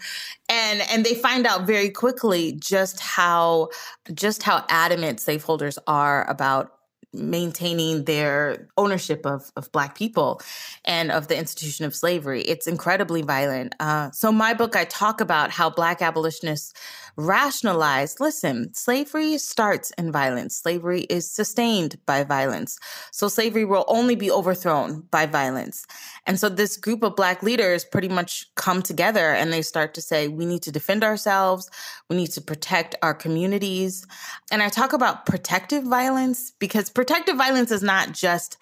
and 0.49 0.81
and 0.91 1.05
they 1.05 1.15
find 1.15 1.47
out 1.47 1.65
very 1.65 1.89
quickly 1.89 2.51
just 2.53 2.99
how 2.99 3.69
just 4.13 4.43
how 4.43 4.65
adamant 4.69 5.19
slaveholders 5.19 5.79
are 5.87 6.29
about 6.29 6.78
maintaining 7.13 8.03
their 8.05 8.67
ownership 8.77 9.25
of, 9.25 9.51
of 9.55 9.71
Black 9.71 9.95
people 9.95 10.41
and 10.85 11.11
of 11.11 11.27
the 11.27 11.37
institution 11.37 11.85
of 11.85 11.95
slavery. 11.95 12.41
It's 12.41 12.67
incredibly 12.67 13.21
violent. 13.21 13.75
Uh, 13.79 14.11
so, 14.11 14.31
my 14.31 14.53
book, 14.53 14.75
I 14.75 14.85
talk 14.85 15.21
about 15.21 15.51
how 15.51 15.69
Black 15.69 16.01
abolitionists 16.01 16.73
rationalized 17.15 18.19
listen, 18.19 18.73
slavery 18.73 19.37
starts 19.37 19.91
in 19.97 20.11
violence, 20.11 20.55
slavery 20.55 21.01
is 21.01 21.29
sustained 21.29 21.97
by 22.05 22.23
violence. 22.23 22.77
So, 23.11 23.27
slavery 23.27 23.65
will 23.65 23.85
only 23.87 24.15
be 24.15 24.31
overthrown 24.31 25.01
by 25.11 25.25
violence. 25.25 25.85
And 26.25 26.39
so, 26.39 26.49
this 26.49 26.77
group 26.77 27.03
of 27.03 27.15
Black 27.15 27.43
leaders 27.43 27.83
pretty 27.83 28.09
much 28.09 28.47
come 28.55 28.81
together 28.81 29.31
and 29.31 29.51
they 29.51 29.61
start 29.61 29.93
to 29.95 30.01
say, 30.01 30.27
we 30.27 30.45
need 30.45 30.63
to 30.63 30.71
defend 30.71 31.03
ourselves, 31.03 31.69
we 32.09 32.15
need 32.15 32.31
to 32.31 32.41
protect 32.41 32.95
our 33.01 33.13
communities. 33.13 34.05
And 34.51 34.61
I 34.61 34.69
talk 34.69 34.93
about 34.93 35.25
protective 35.25 35.83
violence 35.83 36.51
because 36.59 36.89
protective 36.89 37.37
violence 37.37 37.71
is 37.71 37.83
not 37.83 38.13
just 38.13 38.57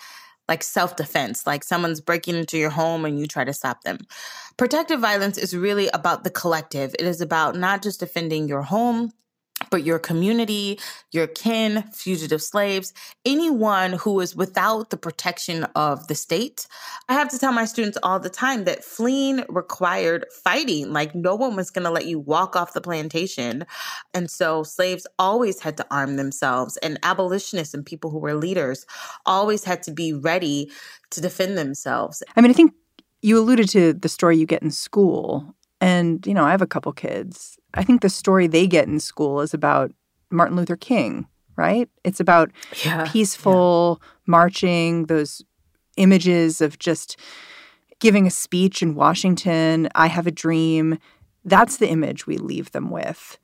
like 0.48 0.64
self 0.64 0.96
defense, 0.96 1.46
like 1.46 1.64
someone's 1.64 2.02
breaking 2.02 2.36
into 2.36 2.58
your 2.58 2.70
home 2.70 3.06
and 3.06 3.20
you 3.20 3.28
try 3.28 3.44
to 3.44 3.54
stop 3.54 3.84
them. 3.84 4.00
Protective 4.58 5.00
violence 5.00 5.38
is 5.38 5.56
really 5.56 5.90
about 5.94 6.24
the 6.24 6.30
collective. 6.30 6.96
It 6.98 7.06
is 7.06 7.22
about 7.22 7.56
not 7.56 7.82
just 7.82 8.00
defending 8.00 8.48
your 8.48 8.64
home, 8.64 9.12
but 9.72 9.84
your 9.84 10.00
community, 10.00 10.80
your 11.12 11.28
kin, 11.28 11.84
fugitive 11.92 12.42
slaves, 12.42 12.94
anyone 13.26 13.94
who 13.94 14.20
is 14.20 14.36
without 14.36 14.92
the 14.92 14.98
protection 14.98 15.64
of 15.76 16.08
the 16.08 16.16
state. 16.16 16.68
I 17.10 17.14
have 17.14 17.30
to 17.30 17.40
tell 17.40 17.52
my 17.52 17.66
students 17.66 17.98
all 18.04 18.20
the 18.20 18.30
time 18.30 18.66
that 18.66 18.84
fleeing 18.84 19.44
required 19.50 20.26
fighting. 20.44 20.94
Like, 20.94 21.16
no 21.16 21.36
one 21.36 21.56
was 21.56 21.72
going 21.72 21.86
to 21.86 21.92
let 21.92 22.06
you 22.06 22.20
walk 22.20 22.56
off 22.56 22.74
the 22.74 22.82
plantation. 22.82 23.66
And 24.14 24.30
so 24.30 24.64
slaves 24.64 25.08
always 25.18 25.60
had 25.60 25.76
to 25.78 25.88
arm 25.90 26.18
themselves, 26.18 26.78
and 26.78 27.00
abolitionists 27.04 27.74
and 27.74 27.86
people 27.86 28.12
who 28.12 28.20
were 28.20 28.36
leaders 28.36 28.86
always 29.26 29.64
had 29.64 29.82
to 29.84 29.92
be 29.92 30.14
ready 30.14 30.72
to 31.10 31.22
defend 31.22 31.58
themselves. 31.58 32.22
I 32.36 32.42
mean, 32.42 32.52
I 32.52 32.54
think 32.54 32.74
you 33.22 33.40
alluded 33.40 33.70
to 33.70 33.94
the 33.94 34.10
story 34.10 34.38
you 34.38 34.46
get 34.46 34.62
in 34.62 34.72
school. 34.72 35.56
And, 35.80 36.26
you 36.26 36.34
know, 36.34 36.44
I 36.44 36.52
have 36.52 36.62
a 36.62 36.68
couple 36.68 36.92
kids 36.94 37.58
I 37.78 37.84
think 37.84 38.02
the 38.02 38.10
story 38.10 38.48
they 38.48 38.68
get 38.68 38.88
in 38.88 39.00
school 39.00 39.40
is 39.42 39.54
about 39.54 39.92
Martin 40.32 40.58
Luther 40.58 40.76
King, 40.76 41.28
right? 41.56 41.88
It's 42.04 42.20
about 42.20 42.52
yeah, 42.84 43.08
peaceful 43.08 44.00
yeah. 44.02 44.08
marching, 44.26 45.06
those 45.06 45.44
images 45.96 46.60
of 46.60 46.80
just 46.80 47.20
giving 48.00 48.28
a 48.28 48.32
speech 48.32 48.82
in 48.82 48.96
Washington, 48.96 49.90
I 49.96 50.08
have 50.08 50.28
a 50.28 50.32
dream. 50.32 50.98
That's 51.46 51.78
the 51.78 51.88
image 51.88 52.28
we 52.28 52.38
leave 52.38 52.72
them 52.72 52.90
with. 52.90 53.38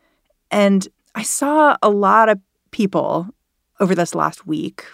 And 0.51 0.87
I 1.15 1.23
saw 1.23 1.77
a 1.81 1.89
lot 1.89 2.29
of 2.29 2.39
people 2.71 3.27
over 3.79 3.95
this 3.95 4.13
last 4.13 4.45
week 4.45 4.85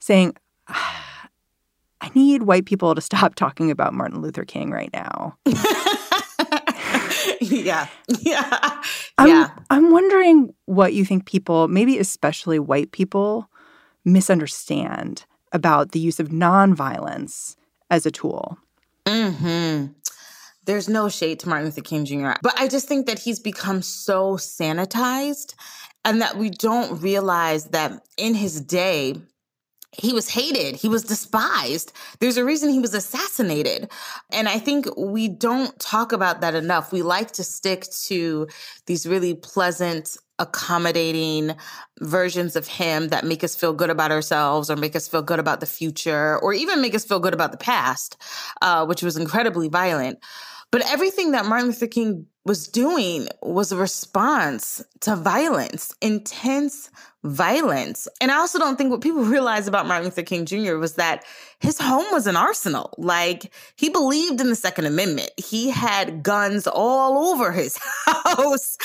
saying, 0.00 0.36
ah, 0.68 1.28
I 2.00 2.10
need 2.14 2.44
white 2.44 2.66
people 2.66 2.94
to 2.94 3.00
stop 3.00 3.34
talking 3.36 3.70
about 3.70 3.94
Martin 3.94 4.20
Luther 4.20 4.44
King 4.44 4.70
right 4.70 4.90
now. 4.92 5.36
yeah. 7.50 7.88
Yeah. 8.20 8.82
I'm, 9.18 9.28
yeah. 9.28 9.50
I'm 9.70 9.90
wondering 9.90 10.54
what 10.66 10.92
you 10.92 11.04
think 11.04 11.26
people, 11.26 11.68
maybe 11.68 11.98
especially 11.98 12.58
white 12.58 12.92
people, 12.92 13.48
misunderstand 14.04 15.24
about 15.52 15.92
the 15.92 15.98
use 15.98 16.20
of 16.20 16.28
nonviolence 16.28 17.56
as 17.90 18.06
a 18.06 18.10
tool. 18.10 18.58
Hmm. 19.06 19.86
There's 20.66 20.88
no 20.88 21.08
shade 21.08 21.40
to 21.40 21.48
Martin 21.48 21.66
Luther 21.66 21.80
King 21.80 22.04
Jr., 22.04 22.32
but 22.42 22.54
I 22.58 22.68
just 22.68 22.86
think 22.86 23.06
that 23.06 23.18
he's 23.18 23.40
become 23.40 23.82
so 23.82 24.34
sanitized, 24.34 25.54
and 26.04 26.22
that 26.22 26.36
we 26.36 26.50
don't 26.50 27.00
realize 27.00 27.66
that 27.66 28.06
in 28.16 28.34
his 28.34 28.60
day, 28.60 29.20
he 29.92 30.12
was 30.12 30.28
hated. 30.28 30.76
He 30.76 30.88
was 30.88 31.02
despised. 31.02 31.92
There's 32.20 32.36
a 32.36 32.44
reason 32.44 32.70
he 32.70 32.78
was 32.78 32.94
assassinated. 32.94 33.90
And 34.30 34.48
I 34.48 34.58
think 34.58 34.86
we 34.96 35.26
don't 35.26 35.76
talk 35.80 36.12
about 36.12 36.40
that 36.42 36.54
enough. 36.54 36.92
We 36.92 37.02
like 37.02 37.32
to 37.32 37.44
stick 37.44 37.86
to 38.04 38.46
these 38.86 39.06
really 39.06 39.34
pleasant, 39.34 40.16
accommodating 40.38 41.54
versions 42.00 42.56
of 42.56 42.66
him 42.66 43.08
that 43.08 43.24
make 43.26 43.42
us 43.44 43.56
feel 43.56 43.72
good 43.72 43.90
about 43.90 44.12
ourselves 44.12 44.70
or 44.70 44.76
make 44.76 44.94
us 44.94 45.08
feel 45.08 45.22
good 45.22 45.40
about 45.40 45.60
the 45.60 45.66
future 45.66 46.38
or 46.38 46.54
even 46.54 46.80
make 46.80 46.94
us 46.94 47.04
feel 47.04 47.20
good 47.20 47.34
about 47.34 47.50
the 47.50 47.58
past, 47.58 48.16
uh, 48.62 48.86
which 48.86 49.02
was 49.02 49.16
incredibly 49.16 49.68
violent. 49.68 50.18
But 50.70 50.82
everything 50.88 51.32
that 51.32 51.46
Martin 51.46 51.66
Luther 51.66 51.88
King 51.88 52.26
was 52.50 52.66
doing 52.66 53.28
was 53.42 53.70
a 53.70 53.76
response 53.76 54.84
to 54.98 55.14
violence, 55.14 55.94
intense 56.00 56.90
violence. 57.22 58.08
And 58.20 58.32
I 58.32 58.38
also 58.38 58.58
don't 58.58 58.76
think 58.76 58.90
what 58.90 59.02
people 59.02 59.22
realize 59.36 59.68
about 59.68 59.86
Martin 59.86 60.06
Luther 60.06 60.24
King 60.24 60.46
Jr. 60.46 60.74
was 60.74 60.94
that 60.94 61.24
his 61.60 61.78
home 61.78 62.06
was 62.10 62.26
an 62.26 62.34
arsenal. 62.34 62.92
Like 62.98 63.52
he 63.76 63.88
believed 63.88 64.40
in 64.40 64.48
the 64.48 64.56
Second 64.56 64.86
Amendment. 64.86 65.30
He 65.36 65.70
had 65.70 66.24
guns 66.24 66.66
all 66.66 67.30
over 67.30 67.52
his 67.52 67.78
house. 68.06 68.76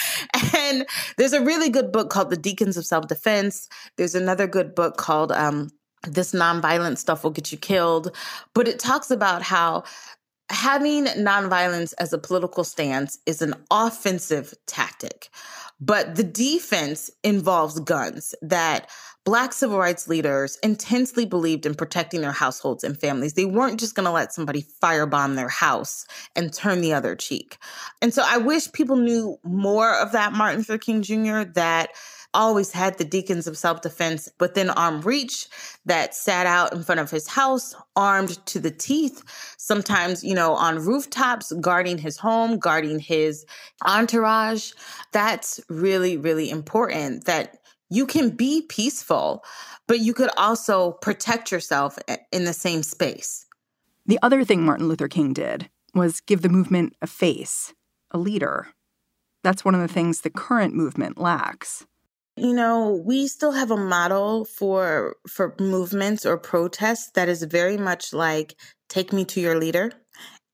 And 0.55 0.85
there's 1.17 1.33
a 1.33 1.43
really 1.43 1.71
good 1.71 1.91
book 1.91 2.11
called 2.11 2.29
The 2.29 2.37
Deacons 2.37 2.77
of 2.77 2.85
Self 2.85 3.07
Defense. 3.07 3.67
There's 3.95 4.13
another 4.13 4.45
good 4.45 4.75
book 4.75 4.97
called 4.97 5.31
um, 5.31 5.71
This 6.03 6.33
Nonviolent 6.33 6.99
Stuff 6.99 7.23
Will 7.23 7.31
Get 7.31 7.51
You 7.51 7.57
Killed. 7.57 8.15
But 8.53 8.67
it 8.67 8.77
talks 8.77 9.09
about 9.09 9.41
how 9.41 9.85
having 10.49 11.05
nonviolence 11.05 11.93
as 11.99 12.13
a 12.13 12.17
political 12.17 12.63
stance 12.63 13.19
is 13.25 13.41
an 13.41 13.55
offensive 13.71 14.53
tactic. 14.67 15.29
But 15.79 16.15
the 16.15 16.23
defense 16.23 17.11
involves 17.23 17.79
guns 17.79 18.33
that 18.41 18.89
Black 19.25 19.53
civil 19.53 19.79
rights 19.79 20.07
leaders 20.07 20.57
intensely 20.61 21.25
believed 21.25 21.65
in 21.65 21.73
protecting 21.73 22.21
their 22.21 22.31
households 22.31 22.83
and 22.83 22.97
families. 22.97 23.33
They 23.33 23.45
weren't 23.45 23.79
just 23.79 23.95
going 23.95 24.05
to 24.05 24.11
let 24.11 24.31
somebody 24.31 24.63
firebomb 24.81 25.35
their 25.35 25.49
house 25.49 26.05
and 26.35 26.53
turn 26.53 26.81
the 26.81 26.93
other 26.93 27.15
cheek. 27.15 27.57
And 28.03 28.13
so 28.13 28.21
I 28.23 28.37
wish 28.37 28.71
people 28.71 28.97
knew 28.97 29.39
more 29.43 29.97
of 29.97 30.11
that 30.11 30.33
Martin 30.33 30.59
Luther 30.59 30.77
King 30.77 31.01
Jr., 31.01 31.43
that 31.55 31.89
always 32.35 32.71
had 32.71 32.97
the 32.97 33.05
deacons 33.05 33.47
of 33.47 33.57
self 33.57 33.81
defense 33.81 34.29
within 34.39 34.69
arm 34.69 35.01
reach 35.01 35.47
that 35.85 36.13
sat 36.13 36.45
out 36.45 36.73
in 36.73 36.83
front 36.83 37.01
of 37.01 37.09
his 37.09 37.27
house, 37.27 37.73
armed 37.95 38.45
to 38.47 38.59
the 38.59 38.69
teeth, 38.69 39.23
sometimes, 39.57 40.23
you 40.23 40.35
know, 40.35 40.53
on 40.53 40.77
rooftops, 40.77 41.51
guarding 41.53 41.97
his 41.97 42.17
home, 42.17 42.59
guarding 42.59 42.99
his 42.99 43.45
entourage. 43.83 44.73
That's 45.11 45.59
really, 45.69 46.17
really 46.17 46.49
important 46.49 47.25
that 47.25 47.57
you 47.89 48.05
can 48.05 48.29
be 48.29 48.63
peaceful, 48.63 49.43
but 49.87 49.99
you 49.99 50.13
could 50.13 50.29
also 50.37 50.91
protect 50.91 51.51
yourself 51.51 51.97
in 52.31 52.45
the 52.45 52.53
same 52.53 52.83
space. 52.83 53.45
The 54.05 54.19
other 54.21 54.43
thing 54.43 54.63
Martin 54.63 54.87
Luther 54.87 55.07
King 55.07 55.33
did 55.33 55.69
was 55.93 56.19
give 56.19 56.41
the 56.41 56.49
movement 56.49 56.95
a 57.01 57.07
face, 57.07 57.73
a 58.11 58.17
leader. 58.17 58.67
That's 59.43 59.63
one 59.63 59.75
of 59.75 59.81
the 59.81 59.87
things 59.87 60.21
the 60.21 60.29
current 60.29 60.73
movement 60.75 61.17
lacks. 61.17 61.85
You 62.37 62.53
know, 62.53 63.01
we 63.05 63.27
still 63.27 63.53
have 63.53 63.71
a 63.71 63.77
model 63.77 64.45
for 64.45 65.15
for 65.27 65.55
movements 65.59 66.25
or 66.25 66.37
protests 66.37 67.11
that 67.11 67.29
is 67.29 67.43
very 67.43 67.77
much 67.77 68.13
like 68.13 68.55
take 68.89 69.13
me 69.13 69.23
to 69.25 69.39
your 69.39 69.57
leader 69.57 69.91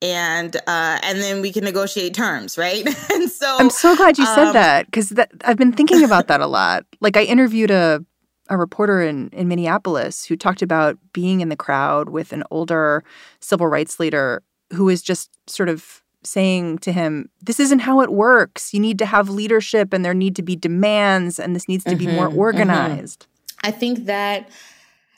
and 0.02 0.56
uh, 0.56 1.00
and 1.04 1.20
then 1.20 1.42
we 1.42 1.52
can 1.52 1.64
negotiate 1.64 2.14
terms, 2.14 2.58
right? 2.58 2.86
and 3.12 3.30
so 3.30 3.58
I'm 3.60 3.70
so 3.70 3.96
glad 3.96 4.18
you 4.18 4.26
said 4.26 4.48
um, 4.48 4.54
that 4.54 4.86
because 4.88 5.14
I've 5.44 5.58
been 5.58 5.74
thinking 5.74 6.04
about 6.04 6.28
that 6.28 6.42
a 6.42 6.48
lot. 6.60 6.86
Like 7.00 7.18
I 7.18 7.24
interviewed 7.24 7.72
a 7.72 8.04
a 8.50 8.58
reporter 8.58 9.02
in 9.02 9.30
in 9.30 9.48
Minneapolis 9.48 10.26
who 10.26 10.36
talked 10.36 10.62
about 10.62 10.98
being 11.14 11.42
in 11.42 11.50
the 11.50 11.56
crowd 11.56 12.10
with 12.10 12.34
an 12.34 12.44
older 12.52 13.04
civil 13.40 13.68
rights 13.68 14.00
leader 14.00 14.44
who 14.74 14.86
was 14.86 15.02
just 15.02 15.30
sort 15.48 15.70
of 15.70 16.02
saying 16.24 16.80
to 16.80 16.92
him, 16.92 17.30
This 17.42 17.60
isn't 17.60 17.80
how 17.80 18.02
it 18.02 18.12
works. 18.12 18.74
You 18.74 18.80
need 18.80 19.00
to 19.00 19.06
have 19.06 19.30
leadership 19.30 19.94
and 19.94 20.04
there 20.04 20.14
need 20.14 20.36
to 20.38 20.44
be 20.44 20.56
demands 20.56 21.40
and 21.40 21.56
this 21.56 21.68
needs 21.68 21.84
to 21.86 21.92
mm-hmm, 21.92 22.06
be 22.06 22.16
more 22.16 22.30
mm-hmm, 22.30 22.40
organized. 22.40 23.22
Mm-hmm. 23.22 23.68
I 23.68 23.72
think 23.72 24.06
that 24.06 24.50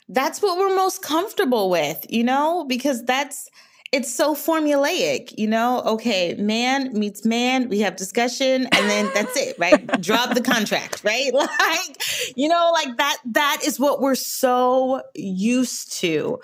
that's 0.08 0.42
what 0.42 0.58
we're 0.58 0.74
most 0.74 1.02
comfortable 1.02 1.70
with, 1.70 2.04
you 2.08 2.24
know, 2.24 2.64
because 2.68 3.04
that's 3.04 3.48
it's 3.94 4.12
so 4.12 4.34
formulaic, 4.34 5.32
you 5.38 5.46
know? 5.46 5.80
Okay, 5.82 6.34
man 6.34 6.92
meets 6.98 7.24
man, 7.24 7.68
we 7.68 7.78
have 7.78 7.94
discussion, 7.94 8.64
and 8.64 8.90
then 8.90 9.08
that's 9.14 9.36
it, 9.36 9.56
right? 9.56 9.86
Drop 10.00 10.34
the 10.34 10.42
contract, 10.42 11.04
right? 11.04 11.32
Like, 11.32 12.02
you 12.36 12.48
know, 12.48 12.72
like 12.72 12.96
that, 12.96 13.18
that 13.26 13.60
is 13.64 13.78
what 13.78 14.00
we're 14.00 14.16
so 14.16 15.02
used 15.14 15.92
to. 16.00 16.40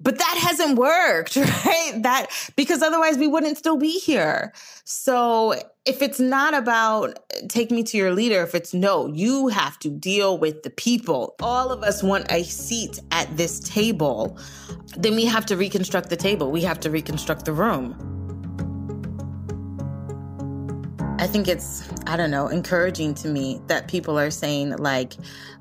But 0.00 0.18
that 0.18 0.38
hasn't 0.42 0.78
worked, 0.78 1.36
right? 1.36 1.92
That 2.02 2.26
because 2.56 2.82
otherwise 2.82 3.16
we 3.16 3.26
wouldn't 3.26 3.56
still 3.56 3.76
be 3.76 3.98
here. 3.98 4.52
So 4.84 5.54
if 5.86 6.02
it's 6.02 6.20
not 6.20 6.54
about 6.54 7.18
eh, 7.30 7.42
take 7.48 7.70
me 7.70 7.82
to 7.84 7.96
your 7.96 8.12
leader, 8.12 8.42
if 8.42 8.54
it's 8.54 8.74
no, 8.74 9.06
you 9.06 9.48
have 9.48 9.78
to 9.80 9.90
deal 9.90 10.36
with 10.38 10.62
the 10.62 10.70
people. 10.70 11.36
All 11.40 11.70
of 11.70 11.82
us 11.82 12.02
want 12.02 12.30
a 12.30 12.42
seat 12.42 13.00
at 13.12 13.34
this 13.36 13.60
table. 13.60 14.38
Then 14.96 15.14
we 15.14 15.24
have 15.26 15.46
to 15.46 15.56
reconstruct 15.56 16.10
the 16.10 16.16
table. 16.16 16.50
We 16.50 16.62
have 16.62 16.80
to 16.80 16.90
reconstruct 16.90 17.44
the 17.44 17.52
room. 17.52 18.23
I 21.24 21.26
think 21.26 21.48
it's 21.48 21.88
I 22.06 22.18
don't 22.18 22.30
know, 22.30 22.48
encouraging 22.48 23.14
to 23.14 23.28
me 23.28 23.62
that 23.68 23.88
people 23.88 24.18
are 24.18 24.30
saying 24.30 24.76
like 24.76 25.14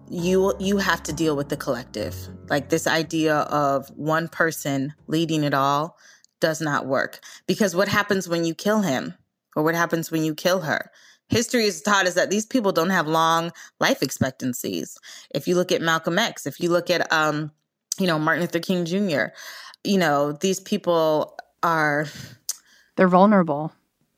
you 0.09 0.53
you 0.59 0.75
have 0.75 1.01
to 1.03 1.13
deal 1.13 1.37
with 1.37 1.47
the 1.47 1.55
collective. 1.55 2.13
Like 2.49 2.67
this 2.67 2.85
idea 2.85 3.37
of 3.43 3.87
one 3.95 4.27
person 4.27 4.93
leading 5.07 5.45
it 5.45 5.53
all 5.53 5.97
does 6.41 6.59
not 6.59 6.85
work. 6.85 7.21
Because 7.47 7.77
what 7.77 7.87
happens 7.87 8.27
when 8.27 8.43
you 8.43 8.53
kill 8.53 8.81
him 8.81 9.13
or 9.55 9.63
what 9.63 9.73
happens 9.73 10.11
when 10.11 10.25
you 10.25 10.35
kill 10.35 10.59
her? 10.59 10.91
History 11.29 11.63
has 11.63 11.81
taught 11.81 12.07
us 12.07 12.15
that 12.15 12.29
these 12.29 12.45
people 12.45 12.73
don't 12.73 12.89
have 12.89 13.07
long 13.07 13.53
life 13.79 14.03
expectancies. 14.03 14.97
If 15.33 15.47
you 15.47 15.55
look 15.55 15.71
at 15.71 15.81
Malcolm 15.81 16.19
X, 16.19 16.45
if 16.45 16.59
you 16.59 16.71
look 16.71 16.89
at 16.89 17.09
um, 17.13 17.53
you 17.97 18.07
know, 18.07 18.19
Martin 18.19 18.41
Luther 18.41 18.59
King 18.59 18.83
Jr., 18.83 19.27
you 19.85 19.97
know, 19.97 20.33
these 20.33 20.59
people 20.59 21.39
are 21.63 22.05
they're 22.97 23.07
vulnerable. 23.07 23.71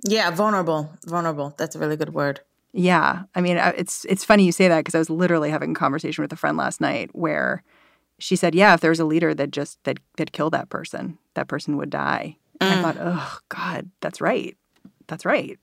Yeah, 0.07 0.29
vulnerable. 0.31 0.89
Vulnerable. 1.05 1.53
That's 1.57 1.75
a 1.75 1.79
really 1.79 1.97
good 1.97 2.13
word. 2.13 2.41
Yeah, 2.73 3.23
I 3.33 3.41
mean, 3.41 3.57
uh, 3.57 3.73
it's 3.75 4.05
it's 4.05 4.23
funny 4.23 4.45
you 4.45 4.51
say 4.51 4.67
that 4.67 4.79
because 4.79 4.95
I 4.95 4.99
was 4.99 5.09
literally 5.09 5.49
having 5.49 5.71
a 5.71 5.75
conversation 5.75 6.21
with 6.21 6.33
a 6.33 6.35
friend 6.35 6.57
last 6.57 6.81
night 6.81 7.09
where 7.13 7.63
she 8.19 8.35
said, 8.35 8.53
"Yeah, 8.53 8.73
if 8.73 8.81
there 8.81 8.91
was 8.91 8.99
a 8.99 9.05
leader 9.05 9.33
that 9.33 9.51
just 9.51 9.83
that 9.85 9.97
that 10.17 10.33
killed 10.33 10.53
that 10.53 10.69
person, 10.69 11.17
that 11.35 11.47
person 11.47 11.77
would 11.77 11.89
die." 11.89 12.37
Mm. 12.59 12.71
I 12.71 12.81
thought, 12.81 12.97
"Oh 12.99 13.37
God, 13.49 13.89
that's 14.01 14.19
right, 14.19 14.57
that's 15.07 15.25
right." 15.25 15.57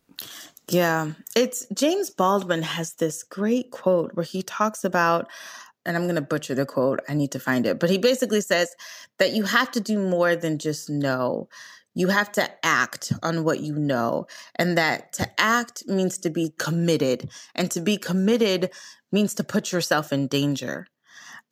Yeah, 0.69 1.13
it's 1.37 1.67
James 1.75 2.09
Baldwin 2.09 2.63
has 2.63 2.95
this 2.95 3.23
great 3.23 3.71
quote 3.71 4.15
where 4.15 4.25
he 4.25 4.43
talks 4.43 4.83
about 4.85 5.29
and 5.85 5.97
I'm 5.97 6.05
going 6.05 6.15
to 6.15 6.21
butcher 6.21 6.55
the 6.55 6.67
quote. 6.67 7.01
I 7.09 7.15
need 7.15 7.33
to 7.33 7.41
find 7.41 7.67
it. 7.67 7.81
But 7.81 7.91
he 7.91 7.99
basically 7.99 8.41
says 8.41 8.75
that 9.19 9.33
you 9.33 9.43
have 9.45 9.71
to 9.73 9.81
do 9.81 9.99
more 9.99 10.37
than 10.37 10.59
just 10.59 10.89
know 10.89 11.49
you 11.95 12.09
have 12.09 12.33
to 12.33 12.51
act 12.65 13.13
on 13.23 13.45
what 13.45 13.61
you 13.61 13.75
know. 13.75 14.27
And 14.57 14.79
that 14.79 15.13
to 15.15 15.29
act 15.39 15.87
means 15.87 16.19
to 16.19 16.31
be 16.31 16.53
committed. 16.59 17.31
And 17.55 17.71
to 17.73 17.81
be 17.81 17.97
committed 17.97 18.71
means 19.11 19.35
to 19.35 19.45
put 19.45 19.73
yourself 19.73 20.13
in 20.13 20.27
danger. 20.27 20.87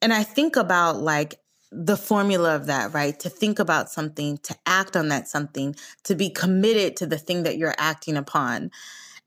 And 0.01 0.13
I 0.13 0.23
think 0.23 0.57
about 0.57 1.01
like 1.01 1.35
the 1.71 1.97
formula 1.97 2.57
of 2.57 2.67
that, 2.67 2.95
right? 2.95 3.19
To 3.21 3.29
think 3.29 3.59
about 3.59 3.91
something, 3.91 4.39
to 4.39 4.57
act 4.67 4.97
on 4.97 5.09
that 5.09 5.29
something, 5.29 5.77
to 6.05 6.15
be 6.15 6.31
committed 6.31 6.97
to 6.97 7.07
the 7.07 7.19
thing 7.19 7.45
that 7.45 7.59
you're 7.59 7.75
acting 7.79 8.17
upon. 8.17 8.71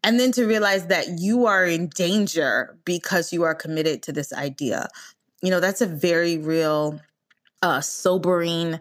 And 0.04 0.20
then 0.20 0.34
to 0.34 0.46
realize 0.46 0.88
that 0.88 1.20
you 1.20 1.46
are 1.46 1.66
in 1.66 1.88
danger 1.88 2.78
because 2.84 3.32
you 3.32 3.44
are 3.44 3.56
committed 3.56 4.04
to 4.04 4.12
this 4.12 4.34
idea. 4.34 4.90
You 5.42 5.50
know, 5.50 5.62
that's 5.62 5.80
a 5.80 5.86
very 5.86 6.38
real, 6.38 7.00
uh, 7.62 7.80
sobering, 7.80 8.80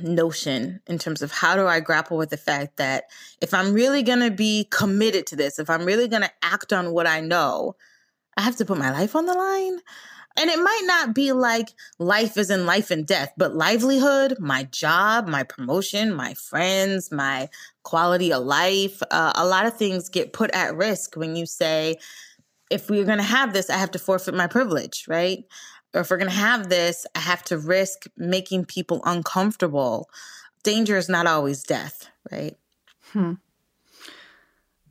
notion 0.00 0.80
in 0.86 0.98
terms 0.98 1.22
of 1.22 1.32
how 1.32 1.56
do 1.56 1.66
I 1.66 1.80
grapple 1.80 2.16
with 2.16 2.30
the 2.30 2.36
fact 2.36 2.76
that 2.76 3.04
if 3.40 3.52
I'm 3.52 3.72
really 3.72 4.02
going 4.02 4.20
to 4.20 4.30
be 4.30 4.68
committed 4.70 5.26
to 5.28 5.36
this, 5.36 5.58
if 5.58 5.68
I'm 5.70 5.84
really 5.84 6.08
going 6.08 6.22
to 6.22 6.30
act 6.42 6.72
on 6.72 6.92
what 6.92 7.06
I 7.06 7.20
know, 7.20 7.76
I 8.36 8.42
have 8.42 8.56
to 8.56 8.64
put 8.64 8.78
my 8.78 8.90
life 8.90 9.16
on 9.16 9.26
the 9.26 9.34
line. 9.34 9.78
And 10.36 10.48
it 10.50 10.58
might 10.58 10.82
not 10.84 11.14
be 11.14 11.32
like 11.32 11.70
life 11.98 12.36
is 12.36 12.48
in 12.48 12.64
life 12.64 12.92
and 12.92 13.04
death, 13.04 13.32
but 13.36 13.56
livelihood, 13.56 14.36
my 14.38 14.64
job, 14.64 15.26
my 15.26 15.42
promotion, 15.42 16.14
my 16.14 16.34
friends, 16.34 17.10
my 17.10 17.48
quality 17.82 18.32
of 18.32 18.44
life, 18.44 19.02
uh, 19.10 19.32
a 19.34 19.44
lot 19.44 19.66
of 19.66 19.76
things 19.76 20.08
get 20.08 20.32
put 20.32 20.52
at 20.52 20.76
risk 20.76 21.16
when 21.16 21.34
you 21.34 21.44
say, 21.44 21.96
if 22.70 22.88
we're 22.88 23.04
going 23.04 23.18
to 23.18 23.24
have 23.24 23.52
this, 23.52 23.68
I 23.70 23.78
have 23.78 23.90
to 23.92 23.98
forfeit 23.98 24.34
my 24.34 24.46
privilege, 24.46 25.06
right? 25.08 25.44
Or 25.98 26.02
if 26.02 26.10
we're 26.10 26.16
going 26.16 26.30
to 26.30 26.36
have 26.36 26.68
this, 26.68 27.04
I 27.16 27.18
have 27.18 27.42
to 27.46 27.58
risk 27.58 28.04
making 28.16 28.66
people 28.66 29.00
uncomfortable. 29.04 30.08
Danger 30.62 30.96
is 30.96 31.08
not 31.08 31.26
always 31.26 31.64
death, 31.64 32.08
right? 32.30 32.56
Hmm. 33.12 33.34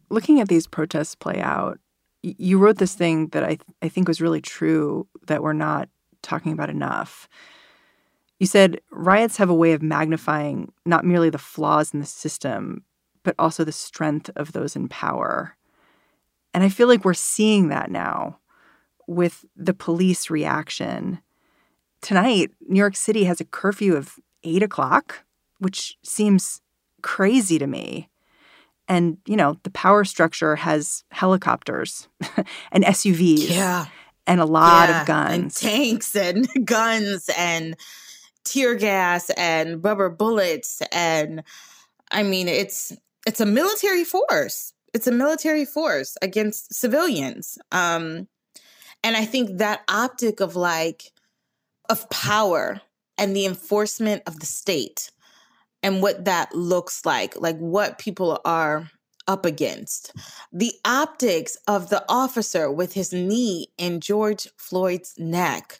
Looking 0.09 0.41
at 0.41 0.49
these 0.49 0.67
protests 0.67 1.15
play 1.15 1.39
out, 1.39 1.79
you 2.23 2.59
wrote 2.59 2.77
this 2.77 2.93
thing 2.93 3.27
that 3.29 3.45
I, 3.45 3.47
th- 3.47 3.61
I 3.81 3.87
think 3.87 4.09
was 4.09 4.19
really 4.19 4.41
true 4.41 5.07
that 5.27 5.41
we're 5.41 5.53
not 5.53 5.87
talking 6.21 6.51
about 6.51 6.69
enough. 6.69 7.29
You 8.37 8.45
said 8.45 8.81
riots 8.91 9.37
have 9.37 9.49
a 9.49 9.55
way 9.55 9.71
of 9.71 9.81
magnifying 9.81 10.73
not 10.85 11.05
merely 11.05 11.29
the 11.29 11.37
flaws 11.37 11.93
in 11.93 12.01
the 12.01 12.05
system, 12.05 12.83
but 13.23 13.33
also 13.39 13.63
the 13.63 13.71
strength 13.71 14.29
of 14.35 14.51
those 14.51 14.75
in 14.75 14.89
power. 14.89 15.55
And 16.53 16.65
I 16.65 16.69
feel 16.69 16.89
like 16.89 17.05
we're 17.05 17.13
seeing 17.13 17.69
that 17.69 17.89
now 17.89 18.39
with 19.07 19.45
the 19.55 19.73
police 19.73 20.29
reaction. 20.29 21.19
Tonight, 22.01 22.51
New 22.67 22.77
York 22.77 22.95
City 22.95 23.23
has 23.23 23.41
a 23.41 23.45
curfew 23.45 23.95
of 23.95 24.19
eight 24.43 24.61
o'clock, 24.61 25.25
which 25.59 25.97
seems 26.03 26.61
crazy 27.01 27.57
to 27.57 27.67
me. 27.67 28.09
And, 28.87 29.17
you 29.25 29.35
know, 29.35 29.57
the 29.63 29.69
power 29.71 30.05
structure 30.05 30.55
has 30.55 31.03
helicopters 31.11 32.07
and 32.71 32.83
SUVs. 32.83 33.49
Yeah. 33.49 33.85
And 34.25 34.39
a 34.39 34.45
lot 34.45 34.89
yeah, 34.89 35.01
of 35.01 35.07
guns. 35.07 35.63
And 35.63 35.71
tanks 35.73 36.15
and 36.15 36.47
guns 36.65 37.29
and 37.37 37.75
tear 38.43 38.75
gas 38.75 39.29
and 39.31 39.83
rubber 39.83 40.09
bullets. 40.09 40.81
And 40.91 41.43
I 42.11 42.23
mean, 42.23 42.47
it's 42.47 42.95
it's 43.25 43.41
a 43.41 43.45
military 43.45 44.03
force. 44.03 44.73
It's 44.93 45.07
a 45.07 45.11
military 45.11 45.65
force 45.65 46.17
against 46.21 46.73
civilians. 46.73 47.57
Um, 47.71 48.27
and 49.03 49.15
I 49.15 49.25
think 49.25 49.57
that 49.57 49.83
optic 49.87 50.39
of 50.39 50.55
like, 50.55 51.11
of 51.89 52.09
power 52.09 52.81
and 53.17 53.35
the 53.35 53.45
enforcement 53.45 54.23
of 54.27 54.39
the 54.39 54.45
state 54.45 55.11
and 55.83 56.01
what 56.01 56.25
that 56.25 56.53
looks 56.53 57.05
like, 57.05 57.39
like 57.39 57.57
what 57.57 57.99
people 57.99 58.41
are 58.45 58.89
up 59.27 59.45
against. 59.45 60.13
The 60.51 60.73
optics 60.85 61.57
of 61.67 61.89
the 61.89 62.03
officer 62.09 62.71
with 62.71 62.93
his 62.93 63.13
knee 63.13 63.67
in 63.77 63.99
George 63.99 64.47
Floyd's 64.57 65.13
neck. 65.17 65.79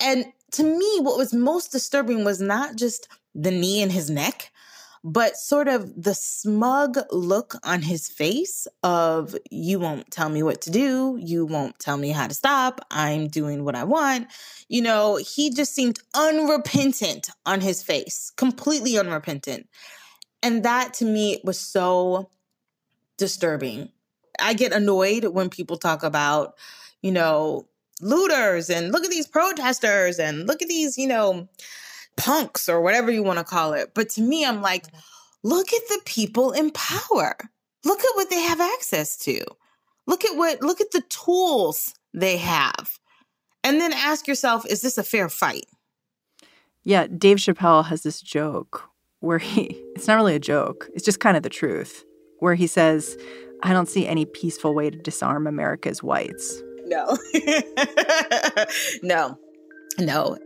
And 0.00 0.26
to 0.52 0.62
me, 0.62 1.00
what 1.00 1.18
was 1.18 1.32
most 1.32 1.72
disturbing 1.72 2.24
was 2.24 2.40
not 2.40 2.76
just 2.76 3.08
the 3.34 3.50
knee 3.50 3.82
in 3.82 3.90
his 3.90 4.10
neck, 4.10 4.52
but 5.06 5.36
sort 5.36 5.68
of 5.68 6.02
the 6.02 6.14
smug 6.14 6.98
look 7.12 7.56
on 7.62 7.82
his 7.82 8.08
face 8.08 8.66
of, 8.82 9.36
you 9.50 9.78
won't 9.78 10.10
tell 10.10 10.30
me 10.30 10.42
what 10.42 10.62
to 10.62 10.70
do. 10.70 11.18
You 11.20 11.44
won't 11.44 11.78
tell 11.78 11.98
me 11.98 12.08
how 12.08 12.26
to 12.26 12.32
stop. 12.32 12.80
I'm 12.90 13.28
doing 13.28 13.64
what 13.64 13.74
I 13.74 13.84
want. 13.84 14.28
You 14.68 14.80
know, 14.80 15.16
he 15.16 15.50
just 15.50 15.74
seemed 15.74 15.98
unrepentant 16.14 17.28
on 17.44 17.60
his 17.60 17.82
face, 17.82 18.32
completely 18.38 18.98
unrepentant. 18.98 19.68
And 20.42 20.62
that 20.64 20.94
to 20.94 21.04
me 21.04 21.42
was 21.44 21.60
so 21.60 22.30
disturbing. 23.18 23.90
I 24.40 24.54
get 24.54 24.72
annoyed 24.72 25.26
when 25.26 25.50
people 25.50 25.76
talk 25.76 26.02
about, 26.02 26.54
you 27.02 27.12
know, 27.12 27.68
looters 28.00 28.70
and 28.70 28.90
look 28.90 29.04
at 29.04 29.10
these 29.10 29.26
protesters 29.26 30.18
and 30.18 30.46
look 30.46 30.62
at 30.62 30.68
these, 30.68 30.96
you 30.96 31.06
know, 31.06 31.46
punks 32.16 32.68
or 32.68 32.80
whatever 32.80 33.10
you 33.10 33.22
want 33.22 33.38
to 33.38 33.44
call 33.44 33.72
it. 33.72 33.92
But 33.94 34.08
to 34.10 34.22
me, 34.22 34.44
I'm 34.44 34.62
like, 34.62 34.86
mm-hmm. 34.86 34.98
look 35.48 35.72
at 35.72 35.82
the 35.88 36.00
people 36.04 36.52
in 36.52 36.70
power. 36.70 37.36
Look 37.84 38.00
at 38.00 38.14
what 38.14 38.30
they 38.30 38.40
have 38.40 38.60
access 38.60 39.16
to. 39.18 39.44
Look 40.06 40.24
at 40.24 40.36
what, 40.36 40.62
look 40.62 40.80
at 40.80 40.90
the 40.92 41.02
tools 41.08 41.94
they 42.12 42.36
have. 42.38 42.98
And 43.62 43.80
then 43.80 43.92
ask 43.92 44.28
yourself, 44.28 44.66
is 44.66 44.82
this 44.82 44.98
a 44.98 45.02
fair 45.02 45.28
fight? 45.28 45.66
Yeah, 46.82 47.06
Dave 47.06 47.38
Chappelle 47.38 47.86
has 47.86 48.02
this 48.02 48.20
joke 48.20 48.90
where 49.20 49.38
he, 49.38 49.82
it's 49.96 50.06
not 50.06 50.16
really 50.16 50.34
a 50.34 50.40
joke, 50.40 50.88
it's 50.94 51.04
just 51.04 51.18
kind 51.18 51.34
of 51.34 51.42
the 51.42 51.48
truth, 51.48 52.04
where 52.40 52.54
he 52.54 52.66
says, 52.66 53.16
I 53.62 53.72
don't 53.72 53.88
see 53.88 54.06
any 54.06 54.26
peaceful 54.26 54.74
way 54.74 54.90
to 54.90 54.98
disarm 54.98 55.46
America's 55.46 56.02
whites. 56.02 56.62
No. 56.84 57.16
no. 59.02 59.38
No. 59.98 60.36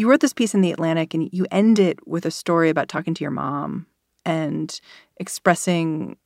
You 0.00 0.08
wrote 0.08 0.20
this 0.20 0.32
piece 0.32 0.54
in 0.54 0.62
The 0.62 0.72
Atlantic 0.72 1.12
and 1.12 1.28
you 1.30 1.46
end 1.50 1.78
it 1.78 1.98
with 2.08 2.24
a 2.24 2.30
story 2.30 2.70
about 2.70 2.88
talking 2.88 3.12
to 3.12 3.22
your 3.22 3.30
mom 3.30 3.84
and 4.24 4.80
expressing 5.18 6.16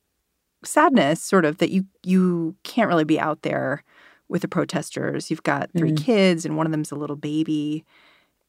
sadness, 0.63 1.21
sort 1.21 1.43
of, 1.43 1.57
that 1.57 1.71
you 1.71 1.83
you 2.01 2.55
can't 2.63 2.87
really 2.87 3.03
be 3.03 3.19
out 3.19 3.41
there 3.41 3.83
with 4.29 4.43
the 4.43 4.47
protesters. 4.47 5.29
You've 5.29 5.43
got 5.43 5.71
3 5.77 5.91
mm-hmm. 5.91 6.05
kids 6.05 6.45
and 6.45 6.55
one 6.55 6.65
of 6.65 6.71
them's 6.71 6.93
a 6.93 6.95
little 6.95 7.17
baby. 7.17 7.83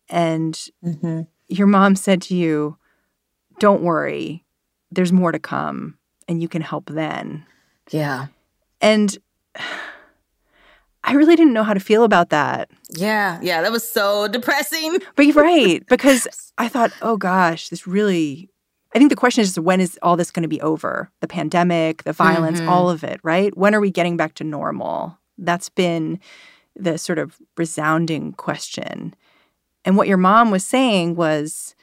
And 0.08 0.54
mm-hmm. 0.84 1.22
your 1.48 1.66
mom 1.66 1.96
said 1.96 2.22
to 2.22 2.36
you, 2.36 2.76
Don't 3.58 3.82
worry, 3.82 4.44
there's 4.92 5.12
more 5.12 5.32
to 5.32 5.40
come 5.40 5.98
and 6.28 6.40
you 6.40 6.46
can 6.46 6.62
help 6.62 6.88
then. 6.88 7.44
Yeah. 7.90 8.26
And 8.80 9.18
I 11.06 11.12
really 11.12 11.36
didn't 11.36 11.52
know 11.52 11.62
how 11.62 11.72
to 11.72 11.80
feel 11.80 12.02
about 12.02 12.30
that. 12.30 12.68
Yeah, 12.90 13.38
yeah, 13.40 13.62
that 13.62 13.70
was 13.70 13.88
so 13.88 14.26
depressing. 14.26 14.98
But 15.14 15.26
you're 15.26 15.34
right, 15.34 15.86
because 15.86 16.26
I 16.58 16.68
thought, 16.68 16.92
oh 17.00 17.16
gosh, 17.16 17.68
this 17.68 17.86
really. 17.86 18.50
I 18.94 18.98
think 18.98 19.10
the 19.10 19.16
question 19.16 19.42
is 19.42 19.58
when 19.58 19.80
is 19.80 19.98
all 20.02 20.16
this 20.16 20.30
going 20.30 20.42
to 20.42 20.48
be 20.48 20.60
over? 20.62 21.10
The 21.20 21.28
pandemic, 21.28 22.04
the 22.04 22.12
violence, 22.12 22.60
mm-hmm. 22.60 22.68
all 22.68 22.88
of 22.88 23.04
it, 23.04 23.20
right? 23.22 23.56
When 23.56 23.74
are 23.74 23.80
we 23.80 23.90
getting 23.90 24.16
back 24.16 24.34
to 24.34 24.44
normal? 24.44 25.18
That's 25.36 25.68
been 25.68 26.18
the 26.74 26.96
sort 26.96 27.18
of 27.18 27.36
resounding 27.56 28.32
question. 28.32 29.14
And 29.84 29.96
what 29.96 30.08
your 30.08 30.16
mom 30.16 30.50
was 30.50 30.64
saying 30.64 31.14
was 31.14 31.74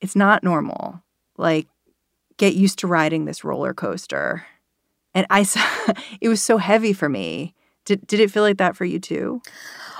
it's 0.00 0.16
not 0.16 0.42
normal. 0.42 1.02
Like, 1.36 1.68
get 2.38 2.54
used 2.54 2.78
to 2.80 2.86
riding 2.86 3.26
this 3.26 3.44
roller 3.44 3.74
coaster. 3.74 4.46
And 5.14 5.26
I 5.28 5.42
saw 5.42 5.62
it 6.20 6.28
was 6.28 6.40
so 6.40 6.56
heavy 6.56 6.92
for 6.92 7.08
me 7.08 7.54
did 7.90 8.06
did 8.06 8.20
it 8.20 8.30
feel 8.30 8.44
like 8.44 8.58
that 8.58 8.76
for 8.76 8.84
you 8.84 9.00
too? 9.00 9.42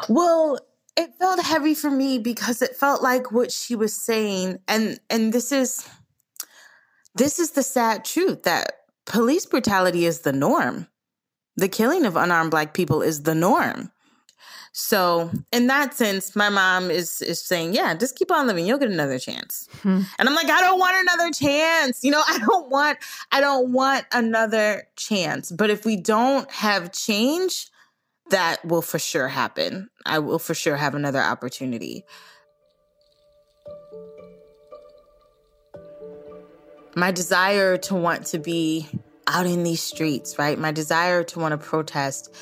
Well, 0.09 0.59
it 0.97 1.11
felt 1.19 1.43
heavy 1.43 1.75
for 1.75 1.91
me 1.91 2.19
because 2.19 2.63
it 2.63 2.77
felt 2.77 3.03
like 3.03 3.33
what 3.33 3.51
she 3.51 3.75
was 3.75 3.93
saying 3.93 4.59
and 4.69 5.01
and 5.11 5.33
this 5.33 5.51
is 5.51 5.89
this 7.17 7.41
is 7.41 7.51
the 7.53 7.65
sad 7.65 8.05
truth 8.05 8.45
that 8.45 8.73
police 9.07 9.45
brutality 9.45 10.07
is 10.07 10.21
the 10.21 10.33
norm. 10.33 10.87
The 11.57 11.69
killing 11.69 12.07
of 12.07 12.17
unarmed 12.17 12.53
black 12.53 12.75
people 12.75 13.03
is 13.03 13.25
the 13.25 13.35
norm. 13.35 13.91
So 14.73 15.31
in 15.51 15.67
that 15.67 15.95
sense, 15.95 16.37
my 16.37 16.49
mom 16.49 16.91
is 16.91 17.21
is 17.23 17.43
saying, 17.43 17.75
yeah, 17.75 17.95
just 17.95 18.17
keep 18.17 18.31
on 18.31 18.47
living. 18.47 18.67
You'll 18.67 18.79
get 18.79 18.91
another 18.91 19.19
chance. 19.19 19.69
Hmm. 19.83 20.03
And 20.19 20.29
I'm 20.29 20.35
like, 20.35 20.49
I 20.49 20.61
don't 20.61 20.79
want 20.79 20.97
another 21.01 21.31
chance. 21.33 22.05
You 22.05 22.13
know, 22.13 22.23
I 22.29 22.39
don't 22.39 22.71
want 22.71 22.99
I 23.33 23.41
don't 23.41 23.73
want 23.73 24.05
another 24.13 24.85
chance. 24.97 25.51
But 25.51 25.71
if 25.71 25.85
we 25.85 25.97
don't 25.97 26.51
have 26.53 26.93
change, 26.93 27.70
that 28.31 28.65
will 28.65 28.83
for 28.83 28.99
sure 28.99 29.29
happen. 29.29 29.91
I 30.05 30.19
will 30.19 30.39
for 30.39 30.55
sure 30.55 30.77
have 30.77 30.95
another 30.95 31.21
opportunity. 31.21 32.05
My 36.97 37.13
desire 37.13 37.77
to 37.79 37.95
want 37.95 38.27
to 38.27 38.39
be 38.39 38.89
out 39.27 39.47
in 39.47 39.63
these 39.63 39.83
streets, 39.83 40.39
right? 40.39 40.59
My 40.59 40.73
desire 40.73 41.23
to 41.25 41.39
want 41.39 41.53
to 41.53 41.59
protest 41.59 42.35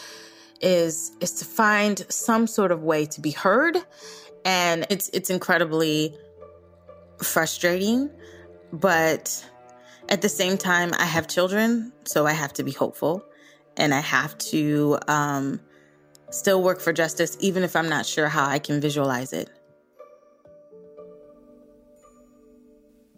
is 0.61 1.13
is 1.21 1.33
to 1.35 1.45
find 1.45 2.05
some 2.09 2.47
sort 2.47 2.73
of 2.73 2.83
way 2.83 3.07
to 3.07 3.21
be 3.21 3.31
heard 3.31 3.77
and 4.45 4.87
it's 4.91 5.09
it's 5.11 5.31
incredibly 5.31 6.17
frustrating 7.23 8.11
but 8.73 9.45
at 10.09 10.21
the 10.21 10.29
same 10.29 10.59
time 10.59 10.91
I 10.99 11.05
have 11.05 11.29
children 11.29 11.93
so 12.05 12.27
I 12.27 12.33
have 12.33 12.53
to 12.55 12.65
be 12.65 12.73
hopeful 12.73 13.25
and 13.77 13.95
I 13.95 14.01
have 14.01 14.37
to 14.39 14.99
um, 15.07 15.61
still 16.31 16.63
work 16.63 16.81
for 16.81 16.93
justice 16.93 17.37
even 17.41 17.63
if 17.63 17.75
I'm 17.77 17.89
not 17.89 18.07
sure 18.07 18.29
how 18.29 18.47
I 18.47 18.59
can 18.59 18.81
visualize 18.81 19.33
it. 19.33 19.51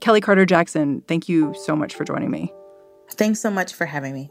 Kelly 0.01 0.21
Carter 0.21 0.47
Jackson, 0.47 1.03
thank 1.03 1.29
you 1.29 1.55
so 1.65 1.77
much 1.77 1.95
for 1.95 2.05
joining 2.05 2.31
me. 2.31 2.53
Thanks 3.13 3.41
so 3.41 3.51
much 3.51 3.75
for 3.75 3.85
having 3.85 4.15
me. 4.15 4.31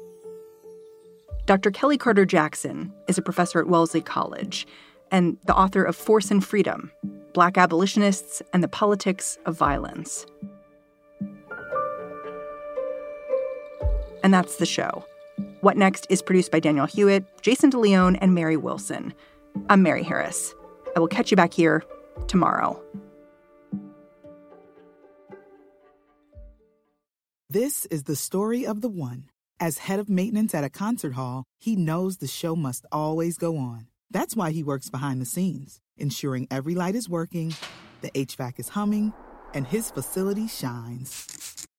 Dr. 1.46 1.72
Kelly 1.72 1.98
Carter 1.98 2.26
Jackson 2.26 2.94
is 3.08 3.18
a 3.18 3.22
professor 3.22 3.60
at 3.60 3.68
Wellesley 3.68 4.02
College 4.02 4.68
and 5.12 5.38
the 5.46 5.56
author 5.56 5.84
of 5.84 5.96
Force 5.96 6.32
and 6.32 6.44
Freedom 6.44 6.92
Black 7.34 7.58
Abolitionists 7.58 8.42
and 8.54 8.64
the 8.64 8.68
Politics 8.68 9.38
of 9.46 9.56
Violence. 9.56 10.26
And 14.24 14.34
that's 14.34 14.58
the 14.58 14.66
show. 14.66 15.06
What 15.62 15.76
Next 15.76 16.08
is 16.10 16.22
produced 16.22 16.52
by 16.52 16.62
Daniel 16.62 16.86
Hewitt, 16.86 17.26
Jason 17.42 17.70
DeLeon, 17.70 18.18
and 18.22 18.34
Mary 18.34 18.56
Wilson. 18.56 19.14
I'm 19.70 19.84
Mary 19.84 20.04
Harris. 20.04 20.56
I 20.96 21.02
will 21.02 21.10
catch 21.10 21.32
you 21.32 21.38
back 21.38 21.54
here 21.54 21.84
tomorrow. 22.28 22.82
This 27.50 27.86
is 27.88 28.04
the 28.04 28.16
story 28.16 28.66
of 28.66 28.80
the 28.80 28.88
one. 28.88 29.26
As 29.60 29.80
head 29.80 30.00
of 30.00 30.08
maintenance 30.08 30.56
at 30.56 30.64
a 30.64 30.70
concert 30.70 31.14
hall, 31.14 31.44
he 31.60 31.76
knows 31.76 32.18
the 32.18 32.28
show 32.28 32.56
must 32.56 32.86
always 32.90 33.38
go 33.38 33.58
on. 33.58 33.88
That's 34.10 34.38
why 34.38 34.52
he 34.52 34.64
works 34.64 34.90
behind 34.90 35.22
the 35.22 35.26
scenes, 35.26 35.82
ensuring 35.98 36.48
every 36.50 36.74
light 36.74 36.96
is 36.96 37.10
working, 37.10 37.54
the 38.00 38.12
HVAC 38.12 38.60
is 38.60 38.70
humming, 38.70 39.12
and 39.54 39.68
his 39.68 39.92
facility 39.92 40.48
shines. 40.48 41.59